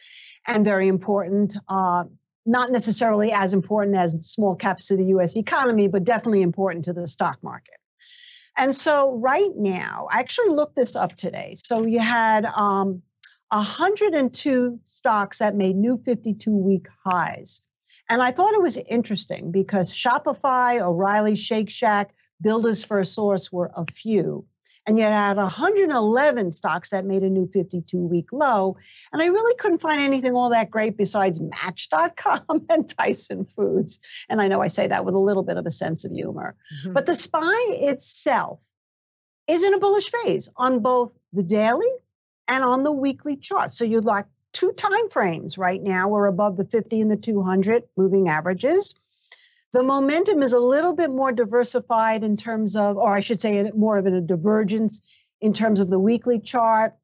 and 0.47 0.63
very 0.63 0.87
important. 0.87 1.55
Uh, 1.67 2.03
not 2.45 2.71
necessarily 2.71 3.31
as 3.31 3.53
important 3.53 3.95
as 3.95 4.19
small 4.27 4.53
caps 4.53 4.87
to 4.87 4.97
the 4.97 5.05
U.S. 5.05 5.37
economy, 5.37 5.87
but 5.87 6.03
definitely 6.03 6.41
important 6.41 6.83
to 6.85 6.93
the 6.93 7.07
stock 7.07 7.37
market. 7.41 7.75
And 8.57 8.75
so, 8.75 9.13
right 9.13 9.51
now, 9.55 10.07
I 10.11 10.19
actually 10.19 10.49
looked 10.49 10.75
this 10.75 10.95
up 10.95 11.15
today. 11.15 11.55
So 11.57 11.85
you 11.85 11.99
had 11.99 12.45
um, 12.45 13.01
102 13.49 14.79
stocks 14.83 15.39
that 15.39 15.55
made 15.55 15.75
new 15.75 16.01
52 16.05 16.51
week 16.51 16.87
highs. 17.03 17.61
And 18.09 18.21
I 18.21 18.31
thought 18.31 18.53
it 18.53 18.61
was 18.61 18.77
interesting 18.77 19.51
because 19.51 19.91
Shopify, 19.91 20.81
O'Reilly, 20.81 21.35
Shake 21.35 21.69
Shack, 21.69 22.13
Builders 22.41 22.83
FirstSource 22.83 23.51
were 23.51 23.71
a 23.75 23.85
few. 23.91 24.45
And 24.85 24.97
you 24.99 25.05
had 25.05 25.37
111 25.37 26.51
stocks 26.51 26.89
that 26.89 27.05
made 27.05 27.23
a 27.23 27.29
new 27.29 27.49
52 27.53 27.97
week 27.97 28.27
low. 28.33 28.75
And 29.13 29.21
I 29.21 29.27
really 29.27 29.55
couldn't 29.55 29.79
find 29.79 30.01
anything 30.01 30.33
all 30.33 30.49
that 30.49 30.69
great 30.69 30.97
besides 30.97 31.39
Match.com 31.39 32.65
and 32.69 32.89
Tyson 32.89 33.45
Foods. 33.55 33.99
And 34.29 34.41
I 34.41 34.47
know 34.49 34.61
I 34.61 34.67
say 34.67 34.87
that 34.87 35.05
with 35.05 35.15
a 35.15 35.19
little 35.19 35.43
bit 35.43 35.57
of 35.57 35.65
a 35.65 35.71
sense 35.71 36.03
of 36.03 36.11
humor. 36.11 36.55
Mm-hmm. 36.81 36.93
But 36.93 37.05
the 37.05 37.13
SPY 37.13 37.65
itself 37.69 38.59
is 39.47 39.63
in 39.63 39.73
a 39.73 39.79
bullish 39.79 40.09
phase 40.09 40.49
on 40.57 40.79
both 40.79 41.11
the 41.31 41.43
daily 41.43 41.87
and 42.49 42.63
on 42.63 42.83
the 42.83 42.91
weekly 42.91 43.37
chart. 43.37 43.73
So 43.73 43.85
you'd 43.85 44.05
like 44.05 44.25
two 44.53 44.71
time 44.73 45.09
frames 45.09 45.57
right 45.57 45.81
now. 45.81 46.07
We're 46.07 46.27
above 46.27 46.57
the 46.57 46.65
50 46.65 47.01
and 47.01 47.11
the 47.11 47.17
200 47.17 47.83
moving 47.97 48.29
averages. 48.29 48.95
The 49.73 49.83
momentum 49.83 50.43
is 50.43 50.53
a 50.53 50.59
little 50.59 50.93
bit 50.93 51.09
more 51.09 51.31
diversified 51.31 52.23
in 52.23 52.37
terms 52.37 52.75
of, 52.75 52.95
or 52.95 53.15
I 53.15 53.19
should 53.19 53.41
say, 53.41 53.69
more 53.75 53.97
of 53.97 54.05
a 54.05 54.21
divergence 54.21 55.01
in 55.41 55.51
terms 55.51 55.79
of 55.79 55.89
the 55.89 55.99
weekly 55.99 56.39
chart. 56.39 56.95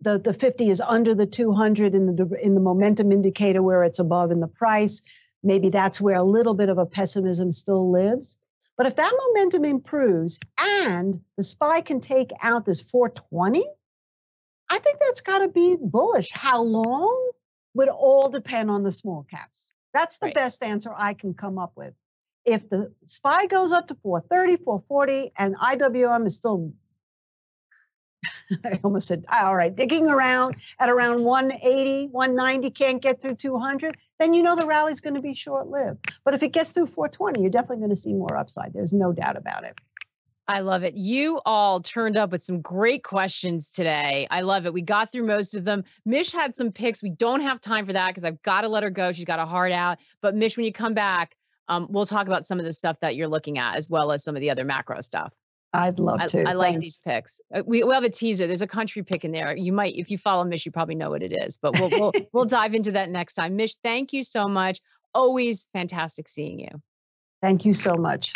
The, 0.00 0.18
the 0.18 0.32
50 0.34 0.68
is 0.68 0.80
under 0.80 1.14
the 1.14 1.26
200 1.26 1.94
in 1.94 2.06
the 2.06 2.38
in 2.42 2.54
the 2.54 2.60
momentum 2.60 3.12
indicator 3.12 3.62
where 3.62 3.84
it's 3.84 3.98
above 3.98 4.30
in 4.30 4.40
the 4.40 4.48
price. 4.48 5.02
Maybe 5.42 5.70
that's 5.70 6.00
where 6.00 6.16
a 6.16 6.24
little 6.24 6.54
bit 6.54 6.68
of 6.68 6.78
a 6.78 6.86
pessimism 6.86 7.52
still 7.52 7.90
lives. 7.90 8.36
But 8.76 8.86
if 8.86 8.96
that 8.96 9.12
momentum 9.26 9.64
improves 9.64 10.38
and 10.60 11.20
the 11.36 11.42
SPY 11.42 11.80
can 11.80 12.00
take 12.00 12.30
out 12.42 12.64
this 12.64 12.80
420, 12.80 13.64
I 14.70 14.78
think 14.78 14.98
that's 15.00 15.20
got 15.20 15.38
to 15.38 15.48
be 15.48 15.76
bullish. 15.80 16.28
How 16.32 16.62
long 16.62 17.30
would 17.74 17.88
all 17.88 18.28
depend 18.28 18.70
on 18.70 18.82
the 18.82 18.90
small 18.90 19.26
caps. 19.30 19.70
That's 19.94 20.18
the 20.18 20.26
right. 20.26 20.34
best 20.34 20.62
answer 20.62 20.92
I 20.94 21.14
can 21.14 21.34
come 21.34 21.58
up 21.58 21.72
with 21.76 21.94
if 22.48 22.68
the 22.70 22.92
SPY 23.04 23.46
goes 23.46 23.72
up 23.72 23.88
to 23.88 23.94
430, 23.94 24.64
440, 24.64 25.32
and 25.36 25.54
IWM 25.56 26.26
is 26.26 26.36
still, 26.36 26.72
I 28.64 28.80
almost 28.82 29.06
said, 29.06 29.24
all 29.30 29.54
right, 29.54 29.74
digging 29.74 30.08
around 30.08 30.56
at 30.78 30.88
around 30.88 31.24
180, 31.24 32.06
190, 32.06 32.70
can't 32.70 33.02
get 33.02 33.20
through 33.20 33.34
200, 33.34 33.98
then 34.18 34.32
you 34.32 34.42
know 34.42 34.56
the 34.56 34.66
rally's 34.66 35.00
going 35.00 35.14
to 35.14 35.20
be 35.20 35.34
short 35.34 35.68
lived. 35.68 36.10
But 36.24 36.34
if 36.34 36.42
it 36.42 36.52
gets 36.52 36.70
through 36.70 36.86
420, 36.86 37.42
you're 37.42 37.50
definitely 37.50 37.78
going 37.78 37.90
to 37.90 37.96
see 37.96 38.14
more 38.14 38.36
upside. 38.36 38.72
There's 38.72 38.94
no 38.94 39.12
doubt 39.12 39.36
about 39.36 39.64
it. 39.64 39.76
I 40.48 40.60
love 40.60 40.82
it. 40.82 40.94
You 40.94 41.42
all 41.44 41.80
turned 41.80 42.16
up 42.16 42.32
with 42.32 42.42
some 42.42 42.62
great 42.62 43.04
questions 43.04 43.70
today. 43.70 44.26
I 44.30 44.40
love 44.40 44.64
it. 44.64 44.72
We 44.72 44.80
got 44.80 45.12
through 45.12 45.26
most 45.26 45.54
of 45.54 45.64
them. 45.64 45.84
Mish 46.06 46.32
had 46.32 46.56
some 46.56 46.72
picks. 46.72 47.02
We 47.02 47.10
don't 47.10 47.42
have 47.42 47.60
time 47.60 47.84
for 47.84 47.92
that 47.92 48.08
because 48.08 48.24
I've 48.24 48.40
got 48.42 48.62
to 48.62 48.68
let 48.68 48.82
her 48.82 48.88
go. 48.88 49.12
She's 49.12 49.26
got 49.26 49.38
a 49.38 49.44
heart 49.44 49.72
out. 49.72 49.98
But 50.22 50.34
Mish, 50.34 50.56
when 50.56 50.64
you 50.64 50.72
come 50.72 50.94
back, 50.94 51.36
um, 51.68 51.86
we'll 51.90 52.06
talk 52.06 52.26
about 52.26 52.46
some 52.46 52.58
of 52.58 52.64
the 52.64 52.72
stuff 52.72 52.96
that 53.00 53.14
you're 53.14 53.28
looking 53.28 53.58
at 53.58 53.76
as 53.76 53.90
well 53.90 54.10
as 54.10 54.24
some 54.24 54.36
of 54.36 54.40
the 54.40 54.50
other 54.50 54.64
macro 54.64 55.02
stuff. 55.02 55.34
I'd 55.74 55.98
love 55.98 56.24
to. 56.28 56.44
I, 56.44 56.52
I 56.52 56.54
like 56.54 56.80
these 56.80 56.98
picks. 57.06 57.42
Uh, 57.54 57.62
we 57.66 57.84
we 57.84 57.92
have 57.92 58.04
a 58.04 58.08
teaser. 58.08 58.46
There's 58.46 58.62
a 58.62 58.66
country 58.66 59.02
pick 59.02 59.26
in 59.26 59.32
there. 59.32 59.54
You 59.54 59.74
might, 59.74 59.94
if 59.96 60.10
you 60.10 60.16
follow 60.16 60.44
Mish, 60.44 60.64
you 60.64 60.72
probably 60.72 60.94
know 60.94 61.10
what 61.10 61.22
it 61.22 61.32
is. 61.32 61.58
But 61.58 61.78
we'll 61.78 61.90
we'll 61.90 62.12
we'll 62.32 62.44
dive 62.46 62.72
into 62.72 62.90
that 62.92 63.10
next 63.10 63.34
time. 63.34 63.54
Mish, 63.54 63.74
thank 63.84 64.14
you 64.14 64.22
so 64.22 64.48
much. 64.48 64.80
Always 65.12 65.66
fantastic 65.74 66.26
seeing 66.26 66.58
you. 66.58 66.70
Thank 67.42 67.66
you 67.66 67.74
so 67.74 67.94
much. 67.94 68.32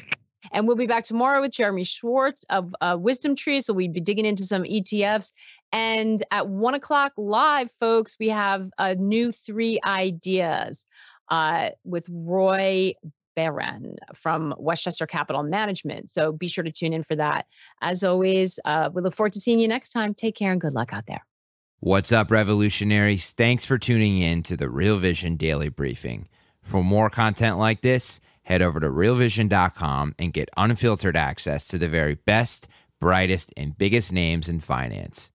And 0.53 0.67
we'll 0.67 0.77
be 0.77 0.87
back 0.87 1.05
tomorrow 1.05 1.41
with 1.41 1.53
Jeremy 1.53 1.85
Schwartz 1.85 2.45
of 2.51 2.75
uh, 2.81 2.97
WisdomTree. 2.97 3.65
So 3.65 3.73
we'll 3.73 3.91
be 3.91 4.01
digging 4.01 4.27
into 4.27 4.45
some 4.45 4.65
ETFs. 4.65 5.33
And 5.73 6.23
at 6.31 6.49
one 6.49 6.75
o'clock 6.75 7.13
live, 7.17 7.71
folks, 7.73 8.17
we 8.21 8.29
have 8.29 8.69
a 8.79 8.95
new 8.95 9.33
three 9.33 9.81
ideas 9.85 10.87
uh, 11.31 11.71
with 11.85 12.07
Roy 12.11 12.93
Behren 13.37 13.97
from 14.15 14.55
Westchester 14.59 15.07
Capital 15.07 15.43
Management. 15.43 16.11
So 16.11 16.33
be 16.33 16.49
sure 16.49 16.65
to 16.65 16.71
tune 16.71 16.93
in 16.93 17.03
for 17.03 17.17
that. 17.17 17.47
As 17.81 18.05
always, 18.05 18.59
uh, 18.65 18.91
we 18.93 19.03
look 19.03 19.15
forward 19.15 19.33
to 19.33 19.41
seeing 19.41 19.59
you 19.59 19.69
next 19.69 19.91
time. 19.91 20.15
Take 20.15 20.37
care 20.37 20.53
and 20.53 20.61
good 20.61 20.75
luck 20.75 20.93
out 20.93 21.07
there. 21.07 21.25
What's 21.81 22.13
up, 22.13 22.31
revolutionaries? 22.31 23.33
Thanks 23.33 23.65
for 23.65 23.77
tuning 23.77 24.19
in 24.19 24.43
to 24.45 24.57
the 24.57 24.71
Real 24.71 24.99
Vision 24.99 25.37
Daily 25.37 25.69
Briefing. 25.69 26.29
For 26.61 26.85
more 26.85 27.11
content 27.11 27.59
like 27.59 27.81
this, 27.81 28.21
head 28.43 28.63
over 28.63 28.81
to 28.81 28.89
realvision.com 28.89 30.15
and 30.19 30.33
get 30.33 30.51
unfiltered 30.57 31.17
access 31.17 31.69
to 31.69 31.79
the 31.79 31.89
very 31.89 32.15
best, 32.15 32.69
brightest, 32.99 33.53
and 33.57 33.77
biggest 33.79 34.13
names 34.13 34.49
in 34.49 34.61
finance. 34.61 35.31